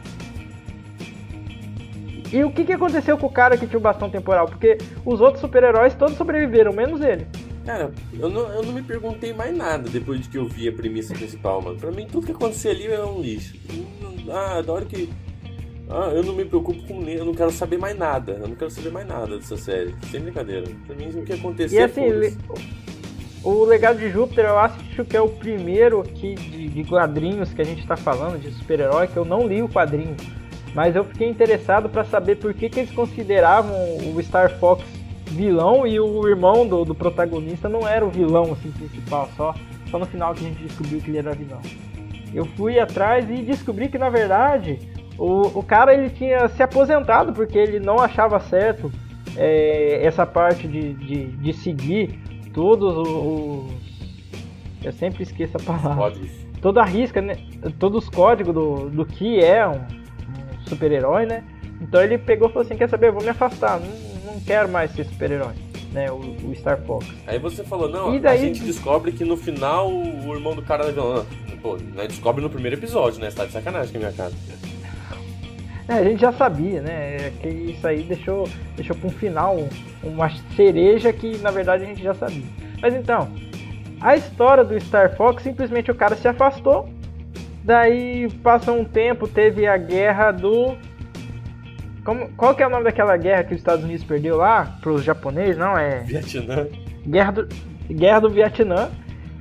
E 2.31 2.43
o 2.43 2.51
que, 2.51 2.65
que 2.65 2.73
aconteceu 2.73 3.17
com 3.17 3.27
o 3.27 3.31
cara 3.31 3.57
que 3.57 3.67
tinha 3.67 3.77
o 3.77 3.81
bastão 3.81 4.09
temporal? 4.09 4.47
Porque 4.47 4.77
os 5.05 5.21
outros 5.21 5.41
super-heróis 5.41 5.93
todos 5.93 6.17
sobreviveram, 6.17 6.73
menos 6.73 7.01
ele. 7.01 7.27
Cara, 7.65 7.91
eu 8.13 8.29
não, 8.29 8.47
eu 8.53 8.63
não 8.63 8.73
me 8.73 8.81
perguntei 8.81 9.33
mais 9.33 9.55
nada 9.55 9.89
depois 9.89 10.21
de 10.21 10.29
que 10.29 10.37
eu 10.37 10.47
vi 10.47 10.67
a 10.67 10.71
premissa 10.71 11.13
principal, 11.13 11.61
mano. 11.61 11.77
Pra 11.77 11.91
mim, 11.91 12.05
tudo 12.05 12.25
que 12.25 12.31
acontecia 12.31 12.71
ali 12.71 12.87
é 12.87 13.03
um 13.03 13.21
lixo. 13.21 13.55
Ah, 14.29 14.61
da 14.61 14.73
hora 14.73 14.85
que 14.85 15.09
ah, 15.89 16.11
eu 16.13 16.23
não 16.23 16.33
me 16.33 16.45
preocupo 16.45 16.81
com 16.87 16.99
nem, 16.99 17.15
eu 17.15 17.25
não 17.25 17.33
quero 17.33 17.51
saber 17.51 17.77
mais 17.77 17.97
nada. 17.97 18.33
Eu 18.33 18.47
não 18.47 18.55
quero 18.55 18.71
saber 18.71 18.91
mais 18.91 19.07
nada 19.07 19.37
dessa 19.37 19.55
série. 19.55 19.95
Sem 20.11 20.21
brincadeira. 20.21 20.67
Pra 20.85 20.95
mim, 20.95 21.09
o 21.09 21.23
que 21.23 21.33
acontecer. 21.33 21.75
E 21.75 21.79
assim. 21.79 22.37
O 23.45 23.63
Legado 23.63 23.99
de 23.99 24.09
Júpiter 24.09 24.45
eu 24.45 24.57
acho 24.57 25.05
que 25.05 25.15
é 25.15 25.21
o 25.21 25.29
primeiro 25.29 26.01
aqui 26.01 26.33
de, 26.33 26.67
de 26.67 26.83
quadrinhos 26.83 27.53
que 27.53 27.61
a 27.61 27.65
gente 27.65 27.85
tá 27.85 27.95
falando, 27.95 28.39
de 28.41 28.51
super-herói, 28.51 29.07
que 29.07 29.15
eu 29.15 29.23
não 29.23 29.47
li 29.47 29.61
o 29.61 29.69
quadrinho. 29.69 30.17
Mas 30.73 30.95
eu 30.95 31.03
fiquei 31.05 31.29
interessado 31.29 31.87
para 31.87 32.03
saber 32.03 32.37
por 32.37 32.53
que, 32.53 32.69
que 32.69 32.79
eles 32.79 32.91
consideravam 32.91 33.75
o 34.13 34.21
Star 34.23 34.57
Fox 34.59 34.83
vilão 35.27 35.85
e 35.85 35.99
o 35.99 36.27
irmão 36.27 36.67
do, 36.67 36.83
do 36.83 36.95
protagonista 36.95 37.69
não 37.69 37.87
era 37.87 38.05
o 38.05 38.09
vilão 38.09 38.51
assim, 38.51 38.71
principal, 38.71 39.29
só, 39.37 39.53
só 39.89 39.99
no 39.99 40.05
final 40.05 40.33
que 40.33 40.45
a 40.45 40.49
gente 40.49 40.63
descobriu 40.63 40.99
que 40.99 41.11
ele 41.11 41.19
era 41.19 41.33
vilão. 41.33 41.61
Eu 42.33 42.45
fui 42.45 42.79
atrás 42.79 43.29
e 43.29 43.43
descobri 43.43 43.89
que 43.89 43.97
na 43.97 44.09
verdade 44.09 44.79
o, 45.17 45.59
o 45.59 45.63
cara 45.63 45.93
ele 45.93 46.09
tinha 46.09 46.47
se 46.49 46.61
aposentado 46.63 47.31
porque 47.31 47.57
ele 47.57 47.79
não 47.79 47.99
achava 47.99 48.39
certo 48.39 48.91
é, 49.37 50.05
essa 50.05 50.25
parte 50.25 50.67
de, 50.67 50.93
de, 50.93 51.25
de, 51.27 51.53
seguir 51.53 52.19
todos 52.55 52.95
os. 52.97 53.71
Eu 54.83 54.93
sempre 54.93 55.23
esqueço 55.23 55.57
a 55.57 55.59
palavra. 55.59 55.95
Códigos. 55.95 56.31
Toda 56.61 56.81
a 56.81 56.85
risca, 56.85 57.21
né? 57.21 57.35
Todos 57.77 58.05
os 58.05 58.09
códigos 58.09 58.53
do, 58.53 58.89
do 58.89 59.05
que 59.05 59.39
é 59.39 59.67
um, 59.67 59.73
um 59.73 60.65
super-herói, 60.65 61.25
né? 61.25 61.43
Então 61.81 62.01
ele 62.01 62.17
pegou 62.17 62.49
e 62.49 62.53
falou 62.53 62.65
assim: 62.65 62.77
quer 62.77 62.89
saber, 62.89 63.09
eu 63.09 63.13
vou 63.13 63.21
me 63.21 63.29
afastar, 63.29 63.79
não, 63.79 64.33
não 64.33 64.39
quero 64.39 64.69
mais 64.69 64.91
ser 64.91 65.03
super-herói. 65.05 65.53
Né, 65.91 66.11
o, 66.11 66.17
o, 66.17 66.53
Star 66.55 66.81
Fox. 66.81 67.07
Aí 67.25 67.39
você 67.39 67.63
falou, 67.63 67.87
não, 67.87 68.19
daí... 68.19 68.37
a 68.37 68.37
gente 68.37 68.61
descobre 68.61 69.13
que 69.13 69.23
no 69.23 69.37
final 69.37 69.89
o 69.89 70.33
irmão 70.33 70.53
do 70.53 70.61
cara. 70.61 70.83
Pô, 71.61 71.77
né, 71.77 72.05
descobre 72.05 72.41
no 72.41 72.49
primeiro 72.49 72.75
episódio, 72.75 73.21
né? 73.21 73.29
Você 73.29 73.37
tá 73.37 73.45
de 73.45 73.53
sacanagem 73.53 73.93
com 73.93 73.97
a 73.97 74.01
minha 74.01 74.11
cara. 74.11 74.33
É, 75.87 75.93
a 75.93 76.03
gente 76.03 76.21
já 76.21 76.31
sabia, 76.31 76.81
né? 76.81 77.15
É 77.15 77.33
que 77.41 77.47
isso 77.47 77.87
aí 77.87 78.03
deixou, 78.03 78.49
deixou 78.75 78.95
para 78.95 79.07
um 79.07 79.11
final 79.11 79.57
uma 80.03 80.29
cereja 80.55 81.13
que 81.13 81.37
na 81.37 81.51
verdade 81.51 81.83
a 81.83 81.87
gente 81.87 82.01
já 82.01 82.13
sabia. 82.13 82.45
Mas 82.81 82.93
então, 82.93 83.29
a 84.01 84.15
história 84.15 84.63
do 84.63 84.79
Star 84.79 85.15
Fox 85.15 85.43
simplesmente 85.43 85.91
o 85.91 85.95
cara 85.95 86.15
se 86.15 86.27
afastou. 86.27 86.89
Daí 87.63 88.29
passa 88.43 88.71
um 88.71 88.83
tempo, 88.83 89.27
teve 89.27 89.67
a 89.67 89.77
guerra 89.77 90.31
do. 90.31 90.75
Como, 92.03 92.29
qual 92.35 92.53
que 92.53 92.61
é 92.61 92.67
o 92.67 92.69
nome 92.69 92.83
daquela 92.83 93.17
guerra 93.17 93.43
que 93.43 93.53
os 93.53 93.59
Estados 93.59 93.83
Unidos 93.83 94.03
perdeu 94.03 94.37
lá 94.37 94.77
para 94.79 94.91
os 94.91 95.03
japoneses? 95.03 95.57
Não 95.57 95.75
é? 95.75 96.01
Vietnã. 96.01 96.67
Guerra 97.07 97.31
do, 97.31 97.47
guerra 97.89 98.19
do 98.19 98.29
Vietnã. 98.29 98.89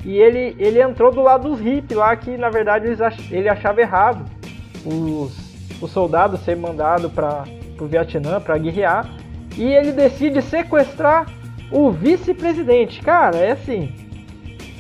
E 0.04 0.18
ele, 0.18 0.54
ele 0.59 0.83
entrou 0.83 1.11
do 1.11 1.22
lado 1.22 1.48
dos 1.48 1.61
hippies 1.61 1.96
lá, 1.96 2.14
que 2.16 2.37
na 2.37 2.50
verdade 2.50 2.88
ele 3.30 3.48
achava 3.48 3.80
errado 3.80 4.24
os, 4.85 5.43
os 5.80 5.90
soldados 5.90 6.40
serem 6.40 6.60
mandados 6.60 7.10
para 7.12 7.44
o 7.80 7.87
Vietnã 7.87 8.40
para 8.40 8.58
guerrear. 8.58 9.10
E 9.56 9.64
ele 9.64 9.92
decide 9.92 10.42
sequestrar 10.42 11.26
o 11.70 11.90
vice-presidente. 11.90 13.00
Cara, 13.00 13.37
é 13.37 13.52
assim. 13.52 13.92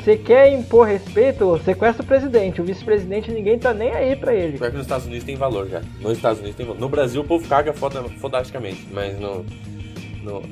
Você 0.04 0.18
quer 0.18 0.52
impor 0.52 0.86
respeito, 0.86 1.58
sequestra 1.64 2.02
o 2.02 2.06
presidente. 2.06 2.60
O 2.60 2.64
vice-presidente 2.64 3.30
ninguém 3.30 3.58
tá 3.58 3.72
nem 3.72 3.90
aí 3.90 4.14
pra 4.14 4.34
ele. 4.34 4.58
Pior 4.58 4.70
que 4.70 4.76
nos 4.76 4.84
Estados 4.84 5.06
Unidos 5.06 5.24
tem 5.24 5.34
valor, 5.34 5.66
já. 5.68 5.80
Nos 6.00 6.12
Estados 6.12 6.40
Unidos 6.40 6.56
tem 6.56 6.66
valor. 6.66 6.78
No 6.78 6.88
Brasil 6.90 7.22
o 7.22 7.24
povo 7.24 7.48
caga 7.48 7.72
foda, 7.72 8.02
fodasticamente, 8.20 8.86
mas 8.92 9.18
no, 9.18 9.46
no. 10.22 10.42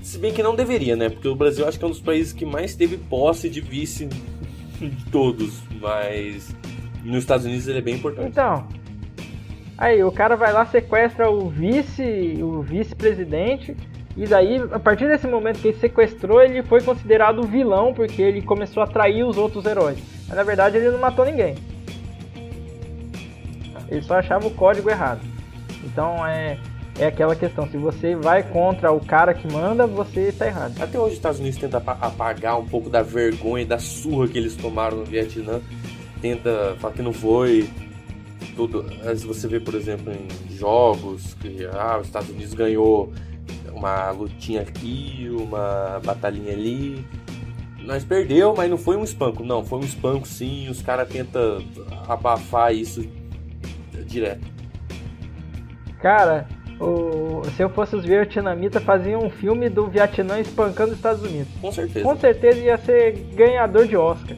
Se 0.00 0.16
bem 0.16 0.32
que 0.32 0.42
não 0.42 0.54
deveria, 0.54 0.94
né? 0.94 1.08
Porque 1.08 1.26
o 1.26 1.34
Brasil 1.34 1.66
acho 1.66 1.76
que 1.76 1.84
é 1.84 1.88
um 1.88 1.90
dos 1.90 2.00
países 2.00 2.32
que 2.32 2.46
mais 2.46 2.76
teve 2.76 2.98
posse 2.98 3.50
de 3.50 3.60
vice 3.60 4.06
de 4.06 5.04
todos. 5.10 5.60
Mas 5.80 6.54
nos 7.02 7.18
Estados 7.18 7.46
Unidos 7.46 7.66
ele 7.66 7.78
é 7.78 7.82
bem 7.82 7.96
importante. 7.96 8.28
Então. 8.28 8.79
Aí 9.80 10.04
o 10.04 10.12
cara 10.12 10.36
vai 10.36 10.52
lá, 10.52 10.66
sequestra 10.66 11.30
o 11.30 11.48
vice, 11.48 12.38
o 12.42 12.60
vice-presidente 12.60 13.74
e 14.14 14.26
daí, 14.26 14.58
a 14.70 14.78
partir 14.78 15.08
desse 15.08 15.26
momento 15.26 15.60
que 15.60 15.68
ele 15.68 15.78
sequestrou, 15.78 16.42
ele 16.42 16.62
foi 16.62 16.82
considerado 16.82 17.42
vilão 17.44 17.94
porque 17.94 18.20
ele 18.20 18.42
começou 18.42 18.82
a 18.82 18.84
atrair 18.84 19.24
os 19.24 19.38
outros 19.38 19.64
heróis. 19.64 19.98
Mas 20.28 20.36
na 20.36 20.42
verdade 20.42 20.76
ele 20.76 20.90
não 20.90 20.98
matou 20.98 21.24
ninguém. 21.24 21.54
Ele 23.88 24.02
só 24.02 24.18
achava 24.18 24.46
o 24.46 24.50
código 24.50 24.90
errado. 24.90 25.22
Então 25.82 26.26
é, 26.26 26.58
é 26.98 27.06
aquela 27.06 27.34
questão, 27.34 27.66
se 27.70 27.78
você 27.78 28.14
vai 28.14 28.42
contra 28.42 28.92
o 28.92 29.00
cara 29.00 29.32
que 29.32 29.50
manda, 29.50 29.86
você 29.86 30.28
está 30.28 30.46
errado. 30.46 30.74
Até 30.78 30.98
hoje 30.98 31.12
os 31.12 31.16
Estados 31.16 31.40
Unidos 31.40 31.58
tenta 31.58 31.78
apagar 31.78 32.58
um 32.58 32.66
pouco 32.66 32.90
da 32.90 33.00
vergonha, 33.00 33.64
da 33.64 33.78
surra 33.78 34.28
que 34.28 34.36
eles 34.36 34.54
tomaram 34.54 34.98
no 34.98 35.04
Vietnã. 35.04 35.62
Tenta 36.20 36.76
falar 36.78 36.92
que 36.92 37.00
não 37.00 37.14
foi 37.14 37.70
tudo. 38.54 38.84
Se 39.16 39.26
você 39.26 39.48
vê, 39.48 39.60
por 39.60 39.74
exemplo, 39.74 40.12
em 40.12 40.56
jogos 40.56 41.34
que 41.34 41.66
ah, 41.66 41.98
os 42.00 42.06
Estados 42.06 42.30
Unidos 42.30 42.54
ganhou 42.54 43.12
uma 43.72 44.10
lutinha 44.10 44.62
aqui, 44.62 45.28
uma 45.30 46.00
batalhinha 46.04 46.52
ali. 46.52 47.04
Nós 47.78 48.04
perdeu, 48.04 48.54
mas 48.54 48.70
não 48.70 48.76
foi 48.76 48.96
um 48.96 49.02
espanco, 49.02 49.42
não, 49.42 49.64
foi 49.64 49.78
um 49.78 49.84
espanco 49.84 50.28
sim, 50.28 50.68
os 50.68 50.82
caras 50.82 51.08
tentam 51.08 51.64
abafar 52.06 52.74
isso 52.74 53.04
direto. 54.06 54.46
Cara, 56.00 56.46
o, 56.78 57.42
se 57.56 57.62
eu 57.62 57.70
fosse 57.70 57.96
os 57.96 58.04
vietnamitas, 58.04 58.82
faziam 58.82 59.24
um 59.24 59.30
filme 59.30 59.68
do 59.68 59.86
Vietnã 59.86 60.40
espancando 60.40 60.90
os 60.90 60.96
Estados 60.96 61.22
Unidos. 61.22 61.48
Com 61.60 61.72
certeza. 61.72 62.04
Com 62.04 62.16
certeza 62.16 62.58
ia 62.58 62.76
ser 62.78 63.12
ganhador 63.34 63.86
de 63.86 63.96
Oscar. 63.96 64.36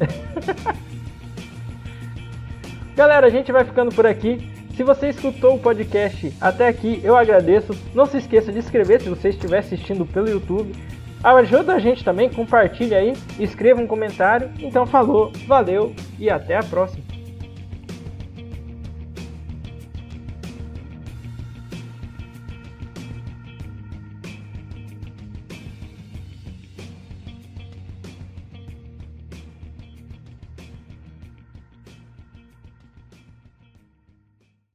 Galera, 2.96 3.26
a 3.26 3.30
gente 3.30 3.50
vai 3.50 3.64
ficando 3.64 3.92
por 3.92 4.06
aqui. 4.06 4.48
Se 4.76 4.84
você 4.84 5.08
escutou 5.08 5.56
o 5.56 5.58
podcast 5.58 6.32
até 6.40 6.68
aqui, 6.68 7.00
eu 7.02 7.16
agradeço. 7.16 7.72
Não 7.92 8.06
se 8.06 8.18
esqueça 8.18 8.52
de 8.52 8.58
inscrever 8.58 9.00
se 9.00 9.08
você 9.08 9.30
estiver 9.30 9.58
assistindo 9.58 10.06
pelo 10.06 10.28
YouTube. 10.28 10.72
Ajuda 11.22 11.74
a 11.74 11.78
gente 11.78 12.04
também, 12.04 12.30
compartilha 12.30 12.98
aí, 12.98 13.14
escreva 13.38 13.80
um 13.80 13.86
comentário. 13.86 14.50
Então 14.60 14.86
falou, 14.86 15.32
valeu 15.46 15.92
e 16.18 16.30
até 16.30 16.56
a 16.56 16.62
próxima. 16.62 17.13